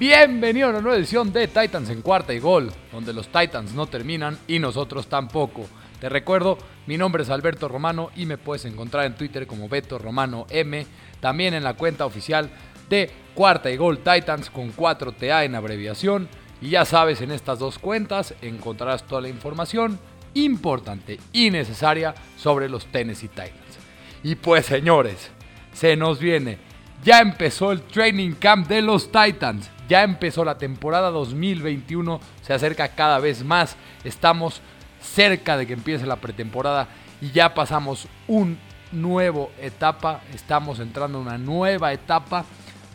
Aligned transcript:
Bienvenido 0.00 0.66
a 0.66 0.70
una 0.70 0.80
nueva 0.80 0.96
edición 0.96 1.30
de 1.30 1.46
Titans 1.46 1.90
en 1.90 2.00
cuarta 2.00 2.32
y 2.32 2.38
gol, 2.38 2.72
donde 2.90 3.12
los 3.12 3.28
Titans 3.28 3.74
no 3.74 3.86
terminan 3.86 4.38
y 4.48 4.58
nosotros 4.58 5.08
tampoco. 5.08 5.66
Te 6.00 6.08
recuerdo, 6.08 6.56
mi 6.86 6.96
nombre 6.96 7.22
es 7.22 7.28
Alberto 7.28 7.68
Romano 7.68 8.08
y 8.16 8.24
me 8.24 8.38
puedes 8.38 8.64
encontrar 8.64 9.04
en 9.04 9.14
Twitter 9.14 9.46
como 9.46 9.68
Beto 9.68 9.98
Romano 9.98 10.46
M, 10.48 10.86
también 11.20 11.52
en 11.52 11.62
la 11.62 11.74
cuenta 11.74 12.06
oficial 12.06 12.48
de 12.88 13.10
Cuarta 13.34 13.70
y 13.70 13.76
Gol 13.76 13.98
Titans 13.98 14.48
con 14.48 14.74
4TA 14.74 15.44
en 15.44 15.54
abreviación. 15.54 16.30
Y 16.62 16.70
ya 16.70 16.86
sabes, 16.86 17.20
en 17.20 17.30
estas 17.30 17.58
dos 17.58 17.78
cuentas 17.78 18.32
encontrarás 18.40 19.06
toda 19.06 19.20
la 19.20 19.28
información 19.28 19.98
importante 20.32 21.20
y 21.34 21.50
necesaria 21.50 22.14
sobre 22.38 22.70
los 22.70 22.86
Tennessee 22.86 23.28
Titans. 23.28 23.78
Y 24.22 24.36
pues 24.36 24.64
señores, 24.64 25.30
se 25.74 25.94
nos 25.94 26.20
viene. 26.20 26.69
Ya 27.02 27.20
empezó 27.20 27.72
el 27.72 27.82
training 27.82 28.32
camp 28.32 28.68
de 28.68 28.82
los 28.82 29.10
Titans. 29.10 29.70
Ya 29.88 30.02
empezó 30.02 30.44
la 30.44 30.58
temporada 30.58 31.10
2021. 31.10 32.20
Se 32.42 32.52
acerca 32.52 32.88
cada 32.88 33.18
vez 33.18 33.42
más. 33.42 33.76
Estamos 34.04 34.60
cerca 35.00 35.56
de 35.56 35.66
que 35.66 35.72
empiece 35.72 36.06
la 36.06 36.16
pretemporada. 36.16 36.88
Y 37.20 37.30
ya 37.30 37.54
pasamos 37.54 38.06
una 38.28 38.56
nueva 38.92 39.46
etapa. 39.60 40.20
Estamos 40.34 40.78
entrando 40.78 41.18
a 41.18 41.22
una 41.22 41.38
nueva 41.38 41.92
etapa 41.92 42.44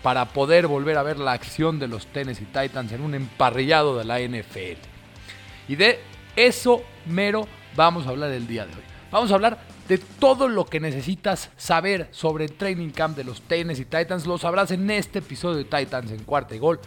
para 0.03 0.25
poder 0.25 0.67
volver 0.67 0.97
a 0.99 1.03
ver 1.03 1.17
la 1.17 1.31
acción 1.31 1.79
de 1.79 1.87
los 1.87 2.05
Tennessee 2.05 2.45
Titans 2.45 2.91
en 2.91 3.01
un 3.01 3.15
emparrillado 3.15 3.97
de 3.97 4.05
la 4.05 4.19
NFL. 4.19 4.79
Y 5.67 5.75
de 5.75 5.99
eso 6.35 6.83
mero 7.07 7.47
vamos 7.75 8.05
a 8.05 8.09
hablar 8.09 8.29
el 8.31 8.45
día 8.45 8.67
de 8.67 8.73
hoy. 8.73 8.83
Vamos 9.11 9.31
a 9.31 9.33
hablar 9.33 9.57
de 9.87 9.97
todo 9.97 10.47
lo 10.47 10.65
que 10.65 10.79
necesitas 10.79 11.51
saber 11.57 12.07
sobre 12.11 12.45
el 12.45 12.53
training 12.53 12.89
camp 12.89 13.15
de 13.15 13.23
los 13.23 13.41
Tennessee 13.41 13.85
Titans. 13.85 14.25
Lo 14.25 14.37
sabrás 14.37 14.71
en 14.71 14.89
este 14.89 15.19
episodio 15.19 15.57
de 15.57 15.65
Titans 15.65 16.11
en 16.11 16.23
cuarta 16.23 16.55
y 16.55 16.59
gol. 16.59 16.79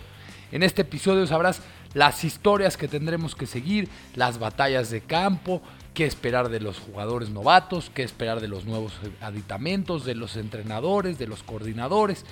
En 0.51 0.63
este 0.63 0.83
episodio 0.83 1.27
sabrás 1.27 1.63
las 1.95 2.25
historias 2.25 2.77
que 2.77 2.89
tendremos 2.89 3.35
que 3.35 3.47
seguir, 3.47 3.89
las 4.15 4.39
batallas 4.39 4.91
de 4.91 5.01
campo, 5.01 5.63
qué 5.95 6.07
esperar 6.07 6.49
de 6.49 6.61
los 6.61 6.79
jugadores 6.79 7.31
novatos, 7.31 7.91
qué 7.95 8.03
esperar 8.03 8.41
de 8.41 8.49
los 8.49 8.65
nuevos 8.65 8.95
aditamentos, 9.21 10.05
de 10.05 10.15
los 10.15 10.37
entrenadores, 10.37 11.19
de 11.19 11.27
los 11.27 11.43
coordinadores. 11.43 12.25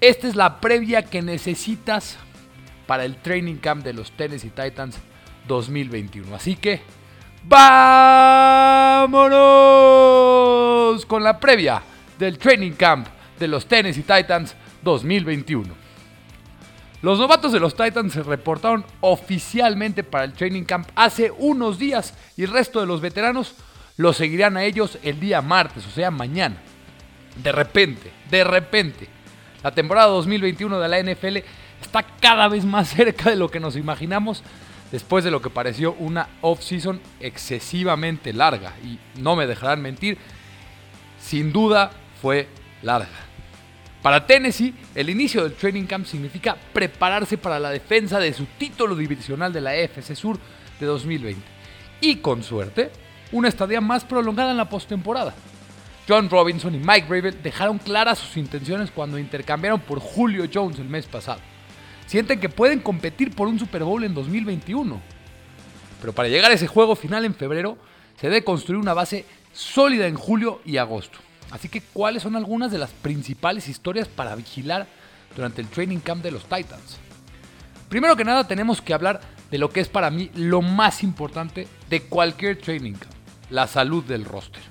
Esta 0.00 0.28
es 0.28 0.36
la 0.36 0.60
previa 0.60 1.02
que 1.02 1.22
necesitas 1.22 2.16
para 2.86 3.04
el 3.04 3.16
training 3.16 3.56
camp 3.56 3.84
de 3.84 3.92
los 3.92 4.10
Tennessee 4.12 4.50
Titans 4.50 4.96
2021. 5.46 6.34
Así 6.34 6.56
que 6.56 6.80
vámonos 7.44 9.32
con 11.06 11.22
la 11.22 11.38
previa 11.38 11.82
del 12.18 12.38
training 12.38 12.72
camp 12.72 13.06
de 13.38 13.48
los 13.48 13.66
Tennessee 13.66 14.02
Titans 14.02 14.54
2021. 14.82 15.82
Los 17.02 17.18
novatos 17.18 17.52
de 17.52 17.58
los 17.58 17.74
Titans 17.74 18.12
se 18.12 18.22
reportaron 18.22 18.84
oficialmente 19.00 20.04
para 20.04 20.24
el 20.24 20.34
training 20.34 20.62
camp 20.62 20.88
hace 20.94 21.32
unos 21.36 21.78
días 21.78 22.14
y 22.36 22.44
el 22.44 22.52
resto 22.52 22.80
de 22.80 22.86
los 22.86 23.00
veteranos 23.00 23.56
lo 23.96 24.12
seguirán 24.12 24.56
a 24.56 24.64
ellos 24.64 24.98
el 25.02 25.18
día 25.18 25.42
martes, 25.42 25.84
o 25.86 25.90
sea, 25.90 26.10
mañana. 26.10 26.56
De 27.42 27.50
repente, 27.50 28.12
de 28.30 28.44
repente, 28.44 29.08
la 29.62 29.72
temporada 29.72 30.08
2021 30.08 30.78
de 30.78 30.88
la 30.88 31.02
NFL 31.02 31.38
está 31.80 32.04
cada 32.20 32.48
vez 32.48 32.64
más 32.64 32.88
cerca 32.94 33.30
de 33.30 33.36
lo 33.36 33.50
que 33.50 33.60
nos 33.60 33.76
imaginamos 33.76 34.42
después 34.92 35.24
de 35.24 35.30
lo 35.30 35.42
que 35.42 35.50
pareció 35.50 35.94
una 35.94 36.28
off-season 36.42 37.00
excesivamente 37.18 38.32
larga. 38.32 38.74
Y 38.84 38.98
no 39.20 39.34
me 39.34 39.48
dejarán 39.48 39.80
mentir, 39.80 40.18
sin 41.18 41.52
duda 41.52 41.90
fue 42.20 42.46
larga. 42.82 43.08
Para 44.02 44.26
Tennessee, 44.26 44.74
el 44.94 45.10
inicio 45.10 45.42
del 45.42 45.54
training 45.54 45.86
camp 45.86 46.06
significa 46.06 46.56
prepararse 46.72 47.38
para 47.38 47.58
la 47.58 47.70
defensa 47.70 48.18
de 48.18 48.32
su 48.32 48.44
título 48.58 48.94
divisional 48.94 49.52
de 49.52 49.60
la 49.60 49.74
EFC 49.74 50.14
Sur 50.14 50.38
de 50.78 50.86
2020. 50.86 51.40
Y 52.00 52.16
con 52.16 52.42
suerte, 52.42 52.90
una 53.30 53.48
estadía 53.48 53.80
más 53.80 54.04
prolongada 54.04 54.50
en 54.50 54.56
la 54.56 54.68
postemporada. 54.68 55.34
John 56.08 56.28
Robinson 56.28 56.74
y 56.74 56.78
Mike 56.78 57.06
Rabel 57.08 57.42
dejaron 57.42 57.78
claras 57.78 58.18
sus 58.18 58.36
intenciones 58.36 58.90
cuando 58.90 59.18
intercambiaron 59.18 59.80
por 59.80 60.00
Julio 60.00 60.46
Jones 60.52 60.80
el 60.80 60.88
mes 60.88 61.06
pasado. 61.06 61.40
Sienten 62.06 62.40
que 62.40 62.48
pueden 62.48 62.80
competir 62.80 63.34
por 63.34 63.48
un 63.48 63.58
Super 63.58 63.84
Bowl 63.84 64.04
en 64.04 64.14
2021. 64.14 65.00
Pero 66.00 66.12
para 66.12 66.28
llegar 66.28 66.50
a 66.50 66.54
ese 66.54 66.66
juego 66.66 66.96
final 66.96 67.24
en 67.24 67.34
febrero, 67.34 67.78
se 68.20 68.28
debe 68.28 68.44
construir 68.44 68.80
una 68.80 68.94
base 68.94 69.24
sólida 69.52 70.06
en 70.06 70.16
julio 70.16 70.60
y 70.64 70.76
agosto. 70.76 71.18
Así 71.50 71.68
que, 71.68 71.80
¿cuáles 71.80 72.22
son 72.22 72.34
algunas 72.36 72.72
de 72.72 72.78
las 72.78 72.90
principales 72.90 73.68
historias 73.68 74.08
para 74.08 74.34
vigilar 74.34 74.86
durante 75.36 75.60
el 75.60 75.68
training 75.68 75.98
camp 75.98 76.22
de 76.22 76.30
los 76.30 76.44
Titans? 76.44 76.98
Primero 77.88 78.16
que 78.16 78.24
nada, 78.24 78.48
tenemos 78.48 78.80
que 78.80 78.94
hablar 78.94 79.20
de 79.50 79.58
lo 79.58 79.68
que 79.68 79.80
es 79.80 79.88
para 79.88 80.10
mí 80.10 80.30
lo 80.34 80.62
más 80.62 81.02
importante 81.02 81.68
de 81.90 82.02
cualquier 82.04 82.58
training 82.58 82.94
camp, 82.94 83.12
la 83.50 83.66
salud 83.66 84.02
del 84.02 84.24
roster. 84.24 84.62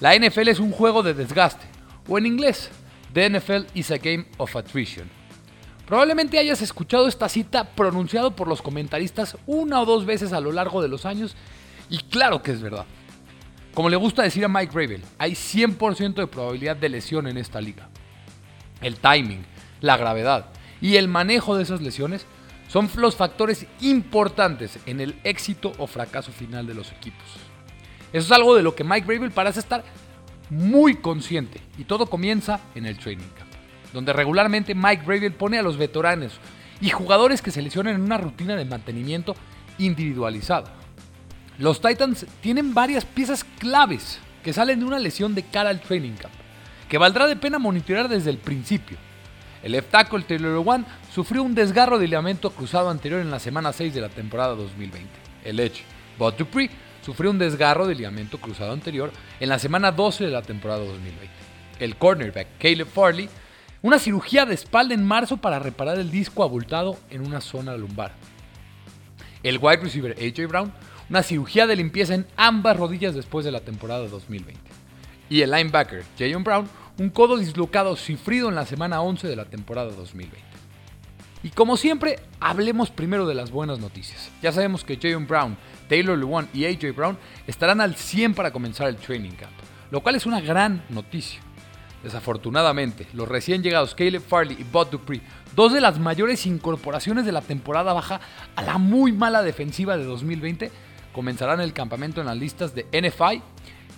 La 0.00 0.16
NFL 0.18 0.48
es 0.48 0.58
un 0.58 0.72
juego 0.72 1.04
de 1.04 1.14
desgaste, 1.14 1.64
o 2.08 2.18
en 2.18 2.26
inglés, 2.26 2.70
The 3.14 3.30
NFL 3.30 3.66
is 3.74 3.92
a 3.92 3.98
game 3.98 4.26
of 4.38 4.56
attrition. 4.56 5.21
Probablemente 5.86 6.38
hayas 6.38 6.62
escuchado 6.62 7.08
esta 7.08 7.28
cita 7.28 7.64
pronunciado 7.74 8.34
por 8.36 8.48
los 8.48 8.62
comentaristas 8.62 9.36
una 9.46 9.80
o 9.80 9.84
dos 9.84 10.06
veces 10.06 10.32
a 10.32 10.40
lo 10.40 10.52
largo 10.52 10.80
de 10.80 10.88
los 10.88 11.04
años, 11.04 11.36
y 11.90 11.98
claro 11.98 12.42
que 12.42 12.52
es 12.52 12.62
verdad. 12.62 12.86
Como 13.74 13.88
le 13.88 13.96
gusta 13.96 14.22
decir 14.22 14.44
a 14.44 14.48
Mike 14.48 14.72
Rabel, 14.74 15.02
hay 15.18 15.32
100% 15.32 16.14
de 16.14 16.26
probabilidad 16.26 16.76
de 16.76 16.88
lesión 16.88 17.26
en 17.26 17.38
esta 17.38 17.60
liga. 17.60 17.88
El 18.80 18.96
timing, 18.96 19.44
la 19.80 19.96
gravedad 19.96 20.46
y 20.80 20.96
el 20.96 21.08
manejo 21.08 21.56
de 21.56 21.62
esas 21.62 21.80
lesiones 21.80 22.26
son 22.68 22.90
los 22.96 23.16
factores 23.16 23.66
importantes 23.80 24.78
en 24.86 25.00
el 25.00 25.18
éxito 25.24 25.72
o 25.78 25.86
fracaso 25.86 26.32
final 26.32 26.66
de 26.66 26.74
los 26.74 26.90
equipos. 26.92 27.26
Eso 28.12 28.26
es 28.26 28.32
algo 28.32 28.54
de 28.54 28.62
lo 28.62 28.74
que 28.74 28.84
Mike 28.84 29.06
Rabel 29.06 29.30
parece 29.30 29.60
estar 29.60 29.84
muy 30.50 30.96
consciente 30.96 31.60
y 31.78 31.84
todo 31.84 32.06
comienza 32.06 32.60
en 32.74 32.86
el 32.86 32.98
training 32.98 33.28
camp, 33.38 33.51
donde 33.92 34.12
regularmente 34.12 34.74
Mike 34.74 35.04
Rabel 35.06 35.32
pone 35.32 35.58
a 35.58 35.62
los 35.62 35.76
veteranos 35.76 36.38
y 36.80 36.90
jugadores 36.90 37.42
que 37.42 37.50
se 37.50 37.62
lesionan 37.62 37.94
en 37.94 38.02
una 38.02 38.18
rutina 38.18 38.56
de 38.56 38.64
mantenimiento 38.64 39.34
individualizada. 39.78 40.72
Los 41.58 41.80
Titans 41.80 42.26
tienen 42.40 42.74
varias 42.74 43.04
piezas 43.04 43.44
claves 43.44 44.18
que 44.42 44.52
salen 44.52 44.80
de 44.80 44.86
una 44.86 44.98
lesión 44.98 45.34
de 45.34 45.44
cara 45.44 45.70
al 45.70 45.80
training 45.80 46.14
camp, 46.14 46.34
que 46.88 46.98
valdrá 46.98 47.26
de 47.26 47.36
pena 47.36 47.58
monitorear 47.58 48.08
desde 48.08 48.30
el 48.30 48.38
principio. 48.38 48.96
El 49.62 49.72
left 49.72 49.90
tackle 49.90 50.22
Taylor 50.22 50.60
One 50.66 50.84
sufrió 51.14 51.42
un 51.42 51.54
desgarro 51.54 51.98
de 51.98 52.06
ligamento 52.06 52.50
cruzado 52.50 52.90
anterior 52.90 53.20
en 53.20 53.30
la 53.30 53.38
semana 53.38 53.72
6 53.72 53.94
de 53.94 54.00
la 54.00 54.08
temporada 54.08 54.54
2020. 54.56 55.08
El 55.44 55.60
Edge, 55.60 55.82
Bud 56.18 56.34
Dupree, 56.34 56.70
sufrió 57.04 57.30
un 57.30 57.38
desgarro 57.38 57.86
de 57.86 57.94
ligamento 57.94 58.38
cruzado 58.38 58.72
anterior 58.72 59.12
en 59.38 59.48
la 59.48 59.58
semana 59.58 59.92
12 59.92 60.24
de 60.24 60.30
la 60.30 60.42
temporada 60.42 60.80
2020. 60.80 61.28
El 61.78 61.96
cornerback 61.96 62.58
Caleb 62.58 62.88
Farley, 62.88 63.28
una 63.82 63.98
cirugía 63.98 64.46
de 64.46 64.54
espalda 64.54 64.94
en 64.94 65.04
marzo 65.04 65.36
para 65.36 65.58
reparar 65.58 65.98
el 65.98 66.10
disco 66.10 66.44
abultado 66.44 66.96
en 67.10 67.26
una 67.26 67.40
zona 67.40 67.76
lumbar. 67.76 68.12
El 69.42 69.58
wide 69.58 69.78
receiver 69.78 70.16
AJ 70.18 70.48
Brown, 70.48 70.72
una 71.10 71.24
cirugía 71.24 71.66
de 71.66 71.76
limpieza 71.76 72.14
en 72.14 72.26
ambas 72.36 72.76
rodillas 72.76 73.14
después 73.14 73.44
de 73.44 73.50
la 73.50 73.60
temporada 73.60 74.06
2020. 74.06 74.60
Y 75.28 75.42
el 75.42 75.50
linebacker 75.50 76.04
Jayon 76.16 76.44
Brown, 76.44 76.68
un 76.98 77.10
codo 77.10 77.36
dislocado 77.36 77.96
sufrido 77.96 78.48
en 78.48 78.54
la 78.54 78.66
semana 78.66 79.02
11 79.02 79.26
de 79.26 79.36
la 79.36 79.46
temporada 79.46 79.90
2020. 79.90 80.38
Y 81.42 81.50
como 81.50 81.76
siempre, 81.76 82.20
hablemos 82.38 82.90
primero 82.90 83.26
de 83.26 83.34
las 83.34 83.50
buenas 83.50 83.80
noticias. 83.80 84.30
Ya 84.42 84.52
sabemos 84.52 84.84
que 84.84 84.96
Jayon 84.96 85.26
Brown, 85.26 85.56
Taylor 85.88 86.16
Lewan 86.16 86.48
y 86.54 86.66
AJ 86.66 86.94
Brown 86.94 87.18
estarán 87.48 87.80
al 87.80 87.96
100 87.96 88.34
para 88.34 88.52
comenzar 88.52 88.86
el 88.86 88.96
training 88.96 89.32
camp, 89.32 89.52
lo 89.90 90.02
cual 90.02 90.14
es 90.14 90.24
una 90.24 90.40
gran 90.40 90.84
noticia. 90.88 91.40
Desafortunadamente, 92.02 93.06
los 93.12 93.28
recién 93.28 93.62
llegados 93.62 93.94
Caleb 93.94 94.22
Farley 94.22 94.56
y 94.58 94.64
Bud 94.64 94.88
Dupree, 94.88 95.22
dos 95.54 95.72
de 95.72 95.80
las 95.80 95.98
mayores 95.98 96.46
incorporaciones 96.46 97.24
de 97.24 97.32
la 97.32 97.42
temporada 97.42 97.92
baja 97.92 98.20
a 98.56 98.62
la 98.62 98.78
muy 98.78 99.12
mala 99.12 99.42
defensiva 99.42 99.96
de 99.96 100.04
2020, 100.04 100.70
comenzarán 101.12 101.60
el 101.60 101.72
campamento 101.72 102.20
en 102.20 102.26
las 102.26 102.36
listas 102.36 102.74
de 102.74 102.86
NFI. 102.92 103.42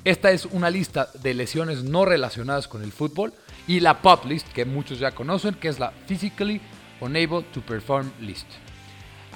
Esta 0.04 0.32
es 0.32 0.44
una 0.44 0.68
lista 0.68 1.08
de 1.22 1.32
lesiones 1.32 1.82
no 1.82 2.04
relacionadas 2.04 2.68
con 2.68 2.82
el 2.82 2.92
fútbol 2.92 3.32
y 3.66 3.80
la 3.80 4.02
PUP 4.02 4.26
list, 4.26 4.48
que 4.52 4.66
muchos 4.66 4.98
ya 4.98 5.12
conocen, 5.12 5.54
que 5.54 5.68
es 5.68 5.78
la 5.78 5.92
Physically 6.06 6.60
Unable 7.00 7.42
to 7.54 7.62
Perform 7.62 8.10
list. 8.20 8.46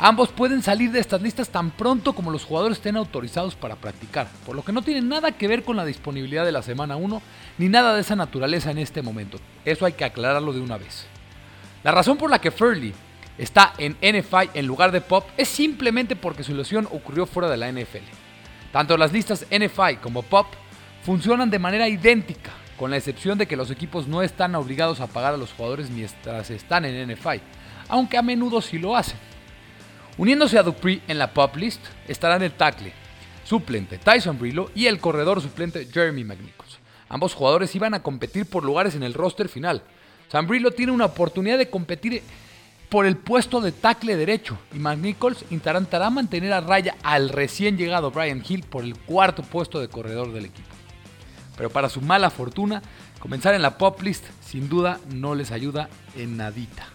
Ambos 0.01 0.29
pueden 0.29 0.63
salir 0.63 0.93
de 0.93 1.01
estas 1.01 1.21
listas 1.23 1.49
tan 1.49 1.73
pronto 1.73 2.13
como 2.13 2.31
los 2.31 2.45
jugadores 2.45 2.79
estén 2.79 2.97
autorizados 2.97 3.57
para 3.57 3.75
practicar, 3.75 4.29
por 4.47 4.55
lo 4.55 4.65
que 4.65 4.71
no 4.71 4.83
tienen 4.83 5.09
nada 5.09 5.33
que 5.33 5.49
ver 5.49 5.65
con 5.65 5.77
la 5.77 5.85
disponibilidad 5.85 6.45
de 6.45 6.53
la 6.53 6.63
semana 6.63 6.95
1 6.95 7.21
ni 7.59 7.69
nada 7.69 7.97
de 7.97 8.03
esa 8.03 8.15
naturaleza 8.15 8.71
en 8.71 8.79
este 8.79 9.03
momento. 9.03 9.41
Eso 9.65 9.85
hay 9.85 9.95
que 9.95 10.05
aclararlo 10.05 10.53
de 10.53 10.61
una 10.61 10.79
vez. 10.79 11.07
La 11.83 11.91
razón 11.91 12.17
por 12.17 12.31
la 12.31 12.41
que 12.41 12.53
Furley 12.53 12.95
está 13.39 13.73
en 13.77 13.97
NFI 14.01 14.51
en 14.55 14.67
lugar 14.69 14.93
de 14.93 15.01
POP 15.01 15.25
es 15.37 15.49
simplemente 15.49 16.15
porque 16.15 16.45
su 16.45 16.55
lesión 16.55 16.87
ocurrió 16.93 17.27
fuera 17.27 17.51
de 17.51 17.57
la 17.57 17.69
NFL. 17.69 18.07
Tanto 18.71 18.97
las 18.97 19.13
listas 19.13 19.47
NFI 19.51 19.97
como 20.01 20.23
POP 20.23 20.47
funcionan 21.03 21.51
de 21.51 21.59
manera 21.59 21.89
idéntica, 21.89 22.53
con 22.77 22.93
la 22.93 22.99
excepción 22.99 23.37
de 23.37 23.49
que 23.49 23.57
los 23.57 23.73
equipos 23.73 24.07
no 24.07 24.23
están 24.23 24.55
obligados 24.55 25.01
a 25.01 25.09
pagar 25.09 25.35
a 25.35 25.39
los 25.39 25.53
jugadores 25.55 25.91
mientras 25.91 26.51
están 26.51 26.85
en 26.85 27.11
NFI. 27.11 27.41
aunque 27.89 28.17
a 28.17 28.23
menudo 28.23 28.61
sí 28.61 28.79
lo 28.79 28.95
hacen. 28.95 29.19
Uniéndose 30.19 30.59
a 30.59 30.65
Dupree 30.65 31.01
en 31.07 31.17
la 31.17 31.33
pop 31.33 31.55
list 31.55 31.81
estarán 32.09 32.43
el 32.43 32.51
tackle 32.51 32.93
suplente 33.45 33.99
Tyson 33.99 34.37
Brillo 34.37 34.69
y 34.75 34.87
el 34.87 34.99
corredor 34.99 35.41
suplente 35.41 35.87
Jeremy 35.87 36.25
McNichols. 36.25 36.81
Ambos 37.09 37.35
jugadores 37.35 37.75
iban 37.77 37.95
a 37.95 38.03
competir 38.03 38.45
por 38.45 38.65
lugares 38.65 38.97
en 38.97 39.05
el 39.05 39.15
roster 39.15 39.49
final. 39.49 39.81
Sam 40.29 40.49
Brillo 40.49 40.73
tiene 40.73 40.91
una 40.91 41.05
oportunidad 41.05 41.57
de 41.57 41.71
competir 41.71 42.21
por 42.89 43.07
el 43.07 43.17
puesto 43.17 43.61
de 43.61 43.71
tackle 43.71 44.17
derecho 44.17 44.59
y 44.75 44.81
McNichols 44.81 45.45
intentará 45.51 46.11
mantener 46.11 46.53
a 46.53 46.61
raya 46.63 46.97
al 47.05 47.29
recién 47.29 47.79
llegado 47.79 48.11
Brian 48.11 48.43
Hill 48.47 48.65
por 48.65 48.83
el 48.83 48.99
cuarto 48.99 49.45
puesto 49.45 49.79
de 49.79 49.89
corredor 49.89 50.33
del 50.33 50.47
equipo. 50.47 50.69
Pero 51.57 51.71
para 51.71 51.89
su 51.89 52.01
mala 52.01 52.31
fortuna, 52.31 52.83
comenzar 53.21 53.55
en 53.55 53.63
la 53.63 53.79
pop 53.79 54.03
list 54.03 54.25
sin 54.45 54.69
duda 54.69 54.99
no 55.15 55.37
les 55.37 55.53
ayuda 55.53 55.89
en 56.17 56.37
nadita. 56.37 56.89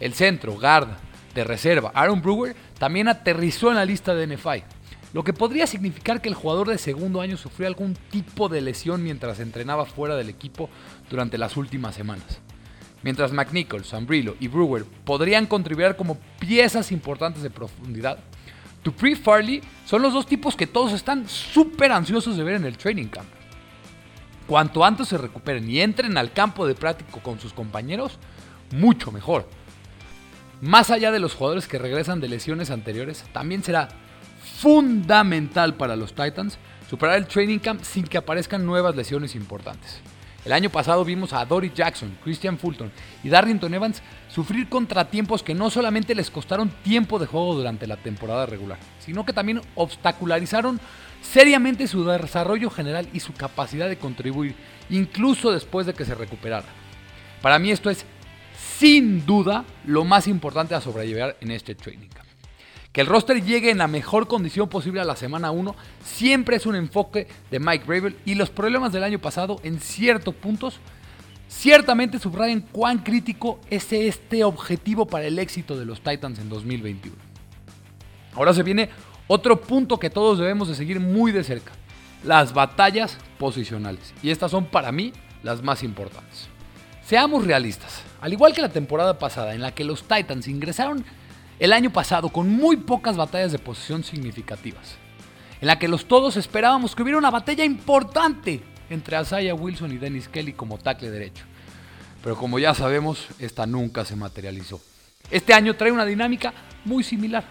El 0.00 0.14
centro, 0.14 0.54
guard 0.54 0.88
de 1.36 1.44
reserva, 1.44 1.92
Aaron 1.94 2.20
Brewer, 2.20 2.56
también 2.78 3.06
aterrizó 3.06 3.70
en 3.70 3.76
la 3.76 3.84
lista 3.84 4.14
de 4.14 4.26
NFI, 4.26 4.64
lo 5.12 5.22
que 5.22 5.32
podría 5.32 5.66
significar 5.66 6.20
que 6.20 6.28
el 6.28 6.34
jugador 6.34 6.68
de 6.68 6.78
segundo 6.78 7.20
año 7.20 7.36
sufrió 7.36 7.68
algún 7.68 7.94
tipo 8.10 8.48
de 8.48 8.62
lesión 8.62 9.04
mientras 9.04 9.38
entrenaba 9.38 9.84
fuera 9.84 10.16
del 10.16 10.30
equipo 10.30 10.68
durante 11.08 11.38
las 11.38 11.56
últimas 11.56 11.94
semanas. 11.94 12.40
Mientras 13.02 13.32
McNichols, 13.32 13.88
Sambrilo 13.88 14.34
y 14.40 14.48
Brewer 14.48 14.84
podrían 15.04 15.46
contribuir 15.46 15.94
como 15.94 16.18
piezas 16.40 16.90
importantes 16.90 17.42
de 17.42 17.50
profundidad, 17.50 18.18
Dupree 18.82 19.16
Farley 19.16 19.62
son 19.84 20.00
los 20.00 20.12
dos 20.12 20.26
tipos 20.26 20.56
que 20.56 20.66
todos 20.66 20.92
están 20.92 21.28
súper 21.28 21.92
ansiosos 21.92 22.36
de 22.36 22.44
ver 22.44 22.54
en 22.54 22.64
el 22.64 22.78
training 22.78 23.08
camp. 23.08 23.28
Cuanto 24.46 24.84
antes 24.84 25.08
se 25.08 25.18
recuperen 25.18 25.68
y 25.68 25.80
entren 25.80 26.16
al 26.16 26.32
campo 26.32 26.66
de 26.66 26.74
práctico 26.74 27.20
con 27.20 27.38
sus 27.40 27.52
compañeros, 27.52 28.18
mucho 28.70 29.10
mejor. 29.10 29.48
Más 30.60 30.90
allá 30.90 31.10
de 31.10 31.20
los 31.20 31.34
jugadores 31.34 31.68
que 31.68 31.78
regresan 31.78 32.20
de 32.20 32.28
lesiones 32.28 32.70
anteriores, 32.70 33.24
también 33.32 33.62
será 33.62 33.88
fundamental 34.60 35.74
para 35.74 35.96
los 35.96 36.14
Titans 36.14 36.58
superar 36.88 37.16
el 37.16 37.26
training 37.26 37.58
camp 37.58 37.82
sin 37.82 38.04
que 38.04 38.16
aparezcan 38.16 38.64
nuevas 38.64 38.96
lesiones 38.96 39.34
importantes. 39.34 40.00
El 40.46 40.52
año 40.52 40.70
pasado 40.70 41.04
vimos 41.04 41.32
a 41.32 41.44
Dory 41.44 41.72
Jackson, 41.74 42.16
Christian 42.22 42.56
Fulton 42.56 42.90
y 43.22 43.28
Darrington 43.28 43.74
Evans 43.74 44.00
sufrir 44.28 44.68
contratiempos 44.68 45.42
que 45.42 45.54
no 45.54 45.68
solamente 45.70 46.14
les 46.14 46.30
costaron 46.30 46.70
tiempo 46.84 47.18
de 47.18 47.26
juego 47.26 47.54
durante 47.56 47.86
la 47.86 47.96
temporada 47.96 48.46
regular, 48.46 48.78
sino 49.00 49.26
que 49.26 49.32
también 49.32 49.60
obstacularizaron 49.74 50.80
seriamente 51.20 51.88
su 51.88 52.04
desarrollo 52.04 52.70
general 52.70 53.08
y 53.12 53.20
su 53.20 53.34
capacidad 53.34 53.88
de 53.88 53.98
contribuir, 53.98 54.54
incluso 54.88 55.50
después 55.50 55.84
de 55.84 55.94
que 55.94 56.04
se 56.04 56.14
recuperara. 56.14 56.66
Para 57.42 57.58
mí 57.58 57.72
esto 57.72 57.90
es 57.90 58.06
sin 58.78 59.24
duda 59.24 59.64
lo 59.86 60.04
más 60.04 60.26
importante 60.28 60.74
a 60.74 60.80
sobrellevar 60.80 61.36
en 61.40 61.50
este 61.50 61.74
training 61.74 62.08
camp. 62.08 62.26
Que 62.92 63.00
el 63.02 63.06
roster 63.06 63.42
llegue 63.42 63.70
en 63.70 63.78
la 63.78 63.88
mejor 63.88 64.26
condición 64.26 64.68
posible 64.68 65.00
a 65.00 65.04
la 65.04 65.16
semana 65.16 65.50
1 65.50 65.74
siempre 66.04 66.56
es 66.56 66.66
un 66.66 66.76
enfoque 66.76 67.26
de 67.50 67.60
Mike 67.60 67.84
Gravel 67.86 68.16
y 68.24 68.34
los 68.34 68.50
problemas 68.50 68.92
del 68.92 69.04
año 69.04 69.18
pasado 69.18 69.60
en 69.62 69.80
ciertos 69.80 70.34
puntos 70.34 70.80
ciertamente 71.48 72.18
subrayan 72.18 72.60
cuán 72.60 72.98
crítico 72.98 73.60
es 73.70 73.92
este 73.92 74.44
objetivo 74.44 75.06
para 75.06 75.26
el 75.26 75.38
éxito 75.38 75.78
de 75.78 75.84
los 75.84 76.00
Titans 76.00 76.38
en 76.38 76.48
2021. 76.48 77.16
Ahora 78.34 78.52
se 78.52 78.62
viene 78.62 78.90
otro 79.26 79.60
punto 79.60 79.98
que 79.98 80.10
todos 80.10 80.38
debemos 80.38 80.68
de 80.68 80.74
seguir 80.74 81.00
muy 81.00 81.32
de 81.32 81.44
cerca, 81.44 81.72
las 82.24 82.52
batallas 82.52 83.16
posicionales. 83.38 84.14
Y 84.22 84.30
estas 84.30 84.50
son 84.50 84.66
para 84.66 84.92
mí 84.92 85.12
las 85.42 85.62
más 85.62 85.82
importantes. 85.82 86.48
Seamos 87.06 87.46
realistas, 87.46 88.02
al 88.20 88.32
igual 88.32 88.52
que 88.52 88.60
la 88.60 88.68
temporada 88.68 89.16
pasada 89.16 89.54
en 89.54 89.62
la 89.62 89.72
que 89.72 89.84
los 89.84 90.02
Titans 90.02 90.48
ingresaron 90.48 91.04
el 91.60 91.72
año 91.72 91.92
pasado 91.92 92.30
con 92.30 92.48
muy 92.48 92.78
pocas 92.78 93.16
batallas 93.16 93.52
de 93.52 93.60
posición 93.60 94.02
significativas, 94.02 94.96
en 95.60 95.68
la 95.68 95.78
que 95.78 95.86
los 95.86 96.06
todos 96.06 96.36
esperábamos 96.36 96.96
que 96.96 97.04
hubiera 97.04 97.16
una 97.16 97.30
batalla 97.30 97.64
importante 97.64 98.60
entre 98.90 99.14
Asaya 99.14 99.54
Wilson 99.54 99.92
y 99.92 99.98
Dennis 99.98 100.26
Kelly 100.26 100.54
como 100.54 100.78
tackle 100.78 101.12
derecho. 101.12 101.44
Pero 102.24 102.36
como 102.36 102.58
ya 102.58 102.74
sabemos, 102.74 103.28
esta 103.38 103.66
nunca 103.66 104.04
se 104.04 104.16
materializó. 104.16 104.80
Este 105.30 105.54
año 105.54 105.76
trae 105.76 105.92
una 105.92 106.04
dinámica 106.04 106.52
muy 106.84 107.04
similar. 107.04 107.44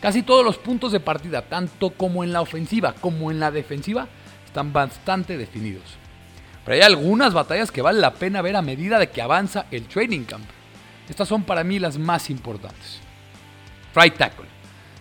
Casi 0.00 0.22
todos 0.22 0.44
los 0.44 0.56
puntos 0.56 0.92
de 0.92 1.00
partida, 1.00 1.42
tanto 1.42 1.90
como 1.90 2.22
en 2.22 2.32
la 2.32 2.42
ofensiva 2.42 2.94
como 3.00 3.32
en 3.32 3.40
la 3.40 3.50
defensiva, 3.50 4.06
están 4.46 4.72
bastante 4.72 5.36
definidos. 5.36 6.03
Pero 6.64 6.76
hay 6.76 6.82
algunas 6.82 7.34
batallas 7.34 7.70
que 7.70 7.82
vale 7.82 8.00
la 8.00 8.14
pena 8.14 8.42
ver 8.42 8.56
a 8.56 8.62
medida 8.62 8.98
de 8.98 9.10
que 9.10 9.22
avanza 9.22 9.66
el 9.70 9.84
training 9.84 10.24
camp. 10.24 10.44
Estas 11.08 11.28
son 11.28 11.42
para 11.42 11.64
mí 11.64 11.78
las 11.78 11.98
más 11.98 12.30
importantes. 12.30 13.00
Right 13.94 14.16
tackle. 14.16 14.46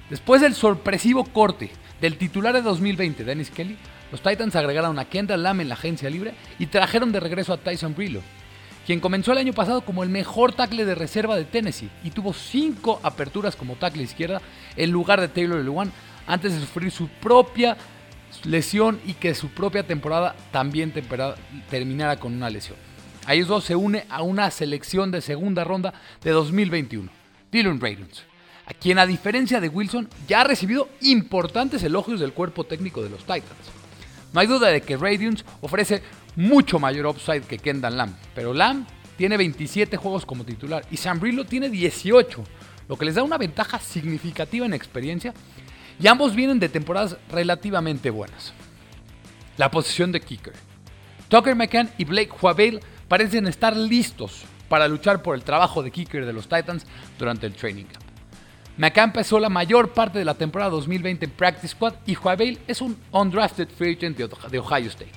Después 0.09 0.41
del 0.41 0.53
sorpresivo 0.53 1.23
corte 1.23 1.71
del 2.01 2.17
titular 2.17 2.53
de 2.53 2.61
2020, 2.61 3.23
Dennis 3.23 3.49
Kelly, 3.49 3.77
los 4.11 4.21
Titans 4.21 4.55
agregaron 4.55 4.99
a 4.99 5.05
Kendall 5.05 5.41
Lamb 5.41 5.61
en 5.61 5.69
la 5.69 5.75
agencia 5.75 6.09
libre 6.09 6.33
y 6.59 6.67
trajeron 6.67 7.11
de 7.11 7.19
regreso 7.19 7.53
a 7.53 7.57
Tyson 7.57 7.95
Brillo, 7.95 8.21
quien 8.85 8.99
comenzó 8.99 9.31
el 9.31 9.37
año 9.37 9.53
pasado 9.53 9.81
como 9.81 10.03
el 10.03 10.09
mejor 10.09 10.53
tackle 10.53 10.85
de 10.85 10.93
reserva 10.93 11.35
de 11.35 11.45
Tennessee 11.45 11.89
y 12.03 12.11
tuvo 12.11 12.33
cinco 12.33 12.99
aperturas 13.01 13.55
como 13.55 13.75
tackle 13.75 14.03
izquierda 14.03 14.41
en 14.75 14.91
lugar 14.91 15.21
de 15.21 15.29
Taylor 15.29 15.63
Lewan 15.63 15.91
antes 16.27 16.53
de 16.53 16.59
sufrir 16.59 16.91
su 16.91 17.07
propia 17.07 17.77
lesión 18.45 18.99
y 19.05 19.13
que 19.13 19.35
su 19.35 19.49
propia 19.49 19.83
temporada 19.83 20.35
también 20.51 20.93
terminara 21.69 22.19
con 22.19 22.33
una 22.33 22.49
lesión. 22.49 22.77
A 23.25 23.33
ellos 23.33 23.47
dos 23.47 23.63
se 23.63 23.75
une 23.75 24.05
a 24.09 24.21
una 24.21 24.51
selección 24.51 25.11
de 25.11 25.21
segunda 25.21 25.63
ronda 25.63 25.93
de 26.21 26.31
2021, 26.31 27.09
Dylan 27.51 27.79
Ravens 27.79 28.23
a 28.65 28.73
quien 28.73 28.99
a 28.99 29.05
diferencia 29.05 29.59
de 29.59 29.69
Wilson 29.69 30.09
ya 30.27 30.41
ha 30.41 30.45
recibido 30.45 30.89
importantes 31.01 31.83
elogios 31.83 32.19
del 32.19 32.33
cuerpo 32.33 32.63
técnico 32.63 33.03
de 33.03 33.09
los 33.09 33.19
Titans. 33.19 33.71
No 34.31 34.39
hay 34.39 34.47
duda 34.47 34.69
de 34.69 34.81
que 34.81 34.97
Radiance 34.97 35.43
ofrece 35.61 36.01
mucho 36.35 36.79
mayor 36.79 37.05
upside 37.07 37.41
que 37.41 37.59
Kendall 37.59 37.97
Lamb, 37.97 38.15
pero 38.33 38.53
Lamb 38.53 38.87
tiene 39.17 39.37
27 39.37 39.97
juegos 39.97 40.25
como 40.25 40.43
titular 40.43 40.85
y 40.89 40.97
Sam 40.97 41.19
Brillo 41.19 41.45
tiene 41.45 41.69
18, 41.69 42.43
lo 42.87 42.97
que 42.97 43.05
les 43.05 43.15
da 43.15 43.23
una 43.23 43.37
ventaja 43.37 43.79
significativa 43.79 44.65
en 44.65 44.73
experiencia 44.73 45.33
y 46.01 46.07
ambos 46.07 46.35
vienen 46.35 46.59
de 46.59 46.69
temporadas 46.69 47.17
relativamente 47.29 48.09
buenas. 48.09 48.53
La 49.57 49.69
posición 49.69 50.11
de 50.11 50.21
kicker. 50.21 50.53
Tucker 51.29 51.55
McCann 51.55 51.89
y 51.97 52.05
Blake 52.05 52.31
Huavale 52.41 52.79
parecen 53.07 53.47
estar 53.47 53.75
listos 53.75 54.43
para 54.69 54.87
luchar 54.87 55.21
por 55.21 55.35
el 55.35 55.43
trabajo 55.43 55.83
de 55.83 55.91
kicker 55.91 56.25
de 56.25 56.33
los 56.33 56.47
Titans 56.47 56.85
durante 57.19 57.45
el 57.45 57.53
training 57.53 57.85
camp. 57.85 58.03
McCann 58.77 59.13
pasó 59.13 59.39
la 59.39 59.49
mayor 59.49 59.93
parte 59.93 60.17
de 60.17 60.25
la 60.25 60.33
temporada 60.33 60.71
2020 60.71 61.25
en 61.25 61.31
Practice 61.31 61.69
Squad 61.69 61.93
y 62.07 62.15
Huavale 62.15 62.57
es 62.67 62.81
un 62.81 62.97
undrafted 63.11 63.69
free 63.69 63.95
agent 63.95 64.17
de 64.17 64.59
Ohio 64.59 64.87
State. 64.87 65.11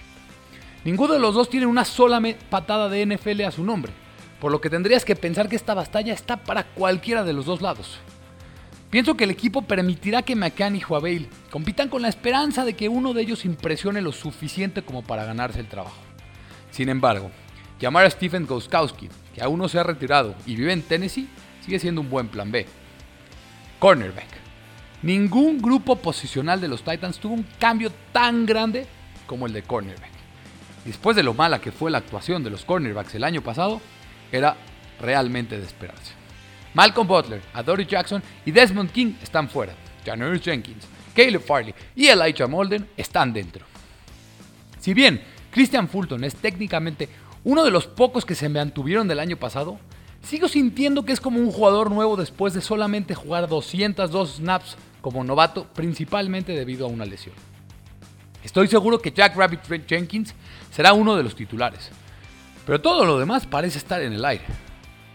Ninguno 0.84 1.14
de 1.14 1.20
los 1.20 1.34
dos 1.34 1.48
tiene 1.48 1.66
una 1.66 1.84
sola 1.84 2.22
patada 2.50 2.88
de 2.88 3.06
NFL 3.06 3.42
a 3.42 3.50
su 3.50 3.64
nombre, 3.64 3.92
por 4.40 4.52
lo 4.52 4.60
que 4.60 4.70
tendrías 4.70 5.04
que 5.04 5.16
pensar 5.16 5.48
que 5.48 5.56
esta 5.56 5.74
batalla 5.74 6.12
está 6.12 6.36
para 6.36 6.64
cualquiera 6.64 7.24
de 7.24 7.32
los 7.32 7.46
dos 7.46 7.62
lados. 7.62 7.98
Pienso 8.96 9.14
que 9.14 9.24
el 9.24 9.30
equipo 9.30 9.60
permitirá 9.60 10.22
que 10.22 10.34
McCann 10.34 10.74
y 10.74 10.82
Huavale 10.82 11.28
compitan 11.50 11.90
con 11.90 12.00
la 12.00 12.08
esperanza 12.08 12.64
de 12.64 12.72
que 12.72 12.88
uno 12.88 13.12
de 13.12 13.20
ellos 13.20 13.44
impresione 13.44 14.00
lo 14.00 14.10
suficiente 14.10 14.80
como 14.80 15.02
para 15.02 15.26
ganarse 15.26 15.60
el 15.60 15.68
trabajo. 15.68 16.00
Sin 16.70 16.88
embargo, 16.88 17.30
llamar 17.78 18.06
a 18.06 18.10
Stephen 18.10 18.46
Goskowski, 18.46 19.10
que 19.34 19.42
aún 19.42 19.58
no 19.58 19.68
se 19.68 19.78
ha 19.78 19.82
retirado 19.82 20.34
y 20.46 20.56
vive 20.56 20.72
en 20.72 20.80
Tennessee, 20.80 21.28
sigue 21.60 21.78
siendo 21.78 22.00
un 22.00 22.08
buen 22.08 22.28
plan 22.28 22.50
B. 22.50 22.64
Cornerback. 23.80 24.28
Ningún 25.02 25.60
grupo 25.60 25.96
posicional 25.96 26.58
de 26.62 26.68
los 26.68 26.82
Titans 26.82 27.18
tuvo 27.18 27.34
un 27.34 27.46
cambio 27.58 27.92
tan 28.14 28.46
grande 28.46 28.86
como 29.26 29.44
el 29.44 29.52
de 29.52 29.60
cornerback. 29.60 30.08
Después 30.86 31.14
de 31.16 31.22
lo 31.22 31.34
mala 31.34 31.60
que 31.60 31.70
fue 31.70 31.90
la 31.90 31.98
actuación 31.98 32.42
de 32.42 32.48
los 32.48 32.64
cornerbacks 32.64 33.14
el 33.14 33.24
año 33.24 33.42
pasado, 33.42 33.82
era 34.32 34.56
realmente 34.98 35.58
de 35.58 35.66
esperarse. 35.66 36.25
Malcolm 36.76 37.08
Butler, 37.08 37.40
Adoree 37.54 37.86
Jackson 37.86 38.22
y 38.44 38.50
Desmond 38.50 38.92
King 38.92 39.14
están 39.22 39.48
fuera. 39.48 39.72
Janoris 40.04 40.42
Jenkins, 40.42 40.84
Caleb 41.14 41.40
Farley 41.40 41.74
y 41.94 42.08
Elijah 42.08 42.46
Molden 42.46 42.86
están 42.98 43.32
dentro. 43.32 43.64
Si 44.78 44.92
bien 44.92 45.22
Christian 45.50 45.88
Fulton 45.88 46.22
es 46.22 46.36
técnicamente 46.36 47.08
uno 47.44 47.64
de 47.64 47.70
los 47.70 47.86
pocos 47.86 48.26
que 48.26 48.34
se 48.34 48.50
mantuvieron 48.50 49.08
del 49.08 49.20
año 49.20 49.38
pasado, 49.38 49.78
Sigo 50.22 50.48
sintiendo 50.48 51.04
que 51.04 51.12
es 51.12 51.20
como 51.20 51.38
un 51.38 51.52
jugador 51.52 51.88
nuevo 51.92 52.16
después 52.16 52.52
de 52.52 52.60
solamente 52.60 53.14
jugar 53.14 53.48
202 53.48 54.38
snaps 54.38 54.76
como 55.00 55.22
novato, 55.22 55.68
principalmente 55.72 56.50
debido 56.52 56.84
a 56.84 56.88
una 56.88 57.04
lesión. 57.04 57.36
Estoy 58.42 58.66
seguro 58.66 58.98
que 58.98 59.12
Jack 59.12 59.36
Rabbit 59.36 59.86
Jenkins 59.86 60.34
será 60.72 60.94
uno 60.94 61.14
de 61.14 61.22
los 61.22 61.36
titulares, 61.36 61.90
pero 62.66 62.80
todo 62.80 63.04
lo 63.04 63.20
demás 63.20 63.46
parece 63.46 63.78
estar 63.78 64.02
en 64.02 64.14
el 64.14 64.24
aire. 64.24 64.65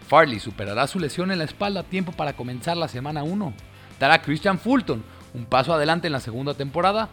Farley 0.08 0.40
superará 0.40 0.86
su 0.86 0.98
lesión 0.98 1.30
en 1.30 1.38
la 1.38 1.44
espalda 1.44 1.80
a 1.80 1.84
tiempo 1.84 2.12
para 2.12 2.34
comenzar 2.34 2.76
la 2.76 2.88
semana 2.88 3.22
1. 3.22 3.54
Dará 3.98 4.20
Christian 4.20 4.58
Fulton 4.58 5.04
un 5.34 5.46
paso 5.46 5.72
adelante 5.72 6.06
en 6.06 6.12
la 6.12 6.20
segunda 6.20 6.54
temporada. 6.54 7.08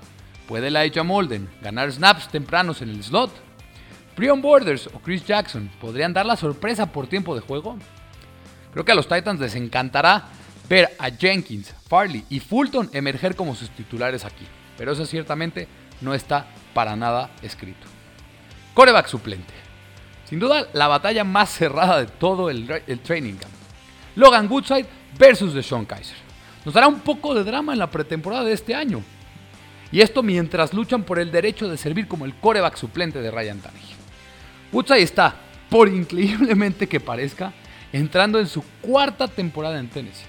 ¿Puede 0.47 0.67
Elijah 0.67 1.03
Molden 1.03 1.49
ganar 1.61 1.91
snaps 1.91 2.27
tempranos 2.29 2.81
en 2.81 2.89
el 2.89 3.03
slot? 3.03 3.31
Brian 4.17 4.41
Borders 4.41 4.87
o 4.87 4.99
Chris 4.99 5.25
Jackson 5.25 5.69
podrían 5.79 6.13
dar 6.13 6.25
la 6.25 6.35
sorpresa 6.35 6.87
por 6.87 7.07
tiempo 7.07 7.35
de 7.35 7.41
juego. 7.41 7.77
Creo 8.73 8.83
que 8.83 8.91
a 8.91 8.95
los 8.95 9.07
Titans 9.07 9.39
les 9.39 9.55
encantará 9.55 10.25
ver 10.67 10.89
a 10.99 11.09
Jenkins, 11.09 11.73
Farley 11.87 12.25
y 12.29 12.39
Fulton 12.39 12.89
emerger 12.93 13.35
como 13.35 13.55
sus 13.55 13.69
titulares 13.69 14.25
aquí, 14.25 14.45
pero 14.77 14.91
eso 14.91 15.05
ciertamente 15.05 15.67
no 16.01 16.13
está 16.13 16.47
para 16.73 16.95
nada 16.95 17.31
escrito. 17.41 17.87
Coreback 18.73 19.07
suplente. 19.07 19.68
Sin 20.29 20.39
duda, 20.39 20.67
la 20.73 20.87
batalla 20.87 21.23
más 21.23 21.49
cerrada 21.49 22.01
de 22.01 22.05
todo 22.05 22.51
el, 22.51 22.67
training 23.01 23.33
camp. 23.33 23.53
Logan 24.15 24.49
Woodside 24.49 24.85
versus 25.17 25.55
Deshaun 25.55 25.85
Kaiser. 25.85 26.17
Nos 26.63 26.73
dará 26.73 26.87
un 26.87 26.99
poco 26.99 27.33
de 27.33 27.43
drama 27.43 27.73
en 27.73 27.79
la 27.79 27.89
pretemporada 27.89 28.43
de 28.43 28.53
este 28.53 28.75
año. 28.75 29.01
Y 29.91 30.01
esto 30.01 30.21
mientras 30.21 30.71
luchan 30.71 31.01
por 31.01 31.17
el 31.17 31.31
derecho 31.31 31.67
de 31.67 31.77
servir 31.77 32.07
como 32.07 32.25
el 32.25 32.35
coreback 32.35 32.75
suplente 32.75 33.21
de 33.21 33.31
Ryan 33.31 33.59
Tannehill. 33.59 33.95
Woodside 34.71 35.01
está, 35.01 35.35
por 35.67 35.87
increíblemente 35.87 36.87
que 36.87 36.99
parezca, 36.99 37.51
entrando 37.91 38.39
en 38.39 38.45
su 38.45 38.63
cuarta 38.81 39.27
temporada 39.27 39.79
en 39.79 39.89
Tennessee. 39.89 40.27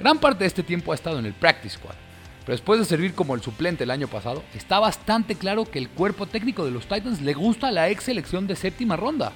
Gran 0.00 0.18
parte 0.18 0.40
de 0.42 0.48
este 0.48 0.64
tiempo 0.64 0.90
ha 0.90 0.96
estado 0.96 1.20
en 1.20 1.26
el 1.26 1.34
practice 1.34 1.76
squad, 1.76 1.94
pero 2.44 2.54
después 2.54 2.80
de 2.80 2.84
servir 2.84 3.14
como 3.14 3.34
el 3.34 3.42
suplente 3.42 3.84
el 3.84 3.90
año 3.90 4.08
pasado, 4.08 4.42
está 4.54 4.80
bastante 4.80 5.36
claro 5.36 5.64
que 5.64 5.78
el 5.78 5.88
cuerpo 5.88 6.26
técnico 6.26 6.64
de 6.64 6.72
los 6.72 6.86
Titans 6.86 7.20
le 7.20 7.34
gusta 7.34 7.70
la 7.70 7.88
ex 7.88 8.04
selección 8.04 8.46
de 8.46 8.56
séptima 8.56 8.96
ronda. 8.96 9.32